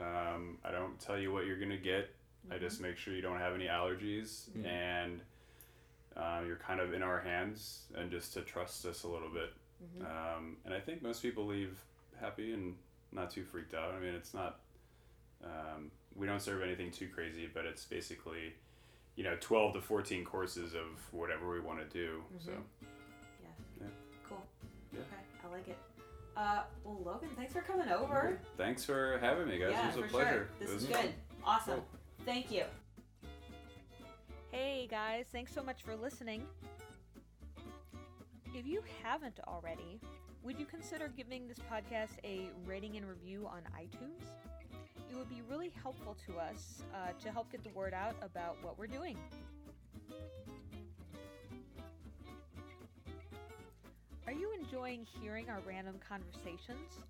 Um, 0.01 0.59
I 0.65 0.71
don't 0.71 0.97
tell 1.01 1.19
you 1.19 1.33
what 1.33 1.45
you're 1.45 1.59
gonna 1.59 1.77
get. 1.77 2.11
I 2.53 2.59
just 2.59 2.81
make 2.81 2.97
sure 2.97 3.13
you 3.15 3.21
don't 3.23 3.39
have 3.39 3.53
any 3.55 3.67
allergies, 3.67 4.49
Mhm. 4.51 4.67
and 4.67 5.21
uh, 6.17 6.43
you're 6.47 6.57
kind 6.57 6.79
of 6.81 6.93
in 6.95 7.03
our 7.03 7.19
hands, 7.21 7.87
and 7.97 8.11
just 8.13 8.33
to 8.35 8.43
trust 8.43 8.87
us 8.87 9.03
a 9.03 9.09
little 9.09 9.29
bit. 9.31 9.53
Mhm. 9.83 10.05
Um, 10.37 10.57
and 10.65 10.73
I 10.73 10.79
think 10.79 11.03
most 11.03 11.21
people 11.23 11.47
leave 11.47 11.77
happy 12.21 12.53
and 12.53 12.77
not 13.11 13.31
too 13.31 13.43
freaked 13.45 13.75
out. 13.75 13.93
I 13.93 13.99
mean, 13.99 14.15
it's 14.15 14.35
not. 14.35 14.61
Um, 15.43 15.91
we 16.15 16.27
don't 16.29 16.41
serve 16.41 16.63
anything 16.63 16.93
too 16.93 17.09
crazy, 17.09 17.49
but 17.53 17.65
it's 17.65 17.85
basically, 17.87 18.55
you 19.17 19.25
know, 19.25 19.37
twelve 19.41 19.75
to 19.75 19.81
fourteen 19.81 20.25
courses 20.25 20.75
of 20.75 20.87
whatever 21.13 21.51
we 21.51 21.61
want 21.61 21.79
to 21.79 21.85
do. 21.87 22.23
So 22.45 22.51
Mhm. 22.53 22.63
Yeah. 23.81 23.87
Cool. 24.29 24.43
Yeah. 24.93 25.01
Okay, 25.01 25.23
I 25.45 25.49
like 25.49 25.69
it. 25.69 25.79
Uh, 26.37 26.63
well, 26.83 26.99
Logan, 27.05 27.29
thanks 27.37 27.53
for 27.53 27.61
coming 27.61 27.89
over. 27.91 28.39
thanks 28.57 28.85
for 28.85 29.19
having 29.19 29.49
me, 29.49 29.59
guys. 29.59 29.73
yeah, 29.73 29.83
it 29.85 29.87
was 29.89 29.97
a 29.97 30.03
for 30.03 30.09
pleasure. 30.09 30.31
sure. 30.31 30.49
This 30.59 30.71
was 30.73 30.83
is 30.85 30.89
good. 30.89 31.15
Awesome. 31.45 31.75
Cool. 31.75 31.87
Thank 32.25 32.51
you. 32.51 32.65
Hey 34.51 34.87
guys, 34.91 35.27
thanks 35.33 35.53
so 35.55 35.63
much 35.63 35.83
for 35.83 35.95
listening. 35.97 36.47
If 38.55 38.67
you 38.67 38.83
haven't 39.03 39.41
already, 39.49 39.99
would 40.43 40.59
you 40.59 40.67
consider 40.67 41.09
giving 41.09 41.49
this 41.49 41.59
podcast 41.71 42.19
a 42.25 42.49
rating 42.67 42.97
and 42.97 43.09
review 43.09 43.47
on 43.51 43.63
iTunes? 43.79 44.25
It 45.13 45.19
would 45.19 45.29
be 45.29 45.43
really 45.51 45.71
helpful 45.83 46.17
to 46.27 46.39
us 46.39 46.83
uh, 46.95 47.13
to 47.23 47.31
help 47.31 47.53
get 47.53 47.63
the 47.63 47.69
word 47.71 47.93
out 47.93 48.17
about 48.23 48.57
what 48.63 48.79
we're 48.79 48.87
doing. 48.87 49.19
Are 54.27 54.33
you 54.33 54.51
enjoying 54.59 55.07
hearing 55.21 55.51
our 55.51 55.61
random 55.67 55.97
conversations? 56.09 57.05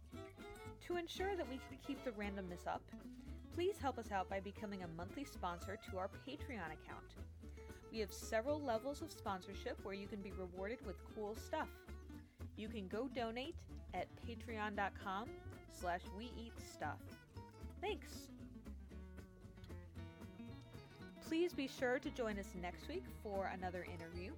To 0.89 0.97
ensure 0.97 1.37
that 1.37 1.49
we 1.49 1.61
can 1.69 1.79
keep 1.87 2.05
the 2.05 2.11
randomness 2.11 2.67
up, 2.67 2.83
please 3.55 3.77
help 3.81 3.99
us 3.99 4.11
out 4.11 4.29
by 4.29 4.41
becoming 4.41 4.83
a 4.83 4.89
monthly 4.97 5.25
sponsor 5.25 5.79
to 5.89 5.99
our 5.99 6.11
Patreon 6.27 6.73
account. 6.73 7.15
We 7.93 8.01
have 8.01 8.13
several 8.13 8.61
levels 8.61 9.01
of 9.03 9.13
sponsorship 9.13 9.79
where 9.85 9.95
you 9.95 10.09
can 10.09 10.21
be 10.23 10.33
rewarded 10.33 10.85
with 10.85 10.97
cool 11.15 11.37
stuff. 11.37 11.69
You 12.57 12.67
can 12.67 12.89
go 12.89 13.09
donate 13.15 13.55
at 13.95 14.09
patreon.com 14.27 15.29
slash 15.79 16.01
we 16.19 16.33
eat 16.37 16.55
stuff. 16.75 16.99
Thanks! 17.83 18.29
Please 21.27 21.53
be 21.53 21.69
sure 21.69 21.99
to 21.99 22.11
join 22.11 22.39
us 22.39 22.47
next 22.63 22.89
week 22.89 23.05
for 23.23 23.51
another 23.53 23.85
interview. 23.93 24.31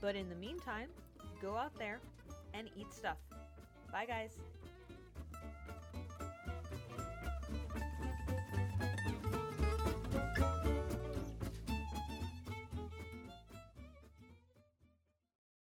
But 0.00 0.14
in 0.14 0.28
the 0.28 0.34
meantime, 0.36 0.88
go 1.40 1.56
out 1.56 1.76
there 1.78 2.00
and 2.52 2.68
eat 2.76 2.92
stuff. 2.92 3.16
Bye 3.90 4.04
guys! 4.06 4.36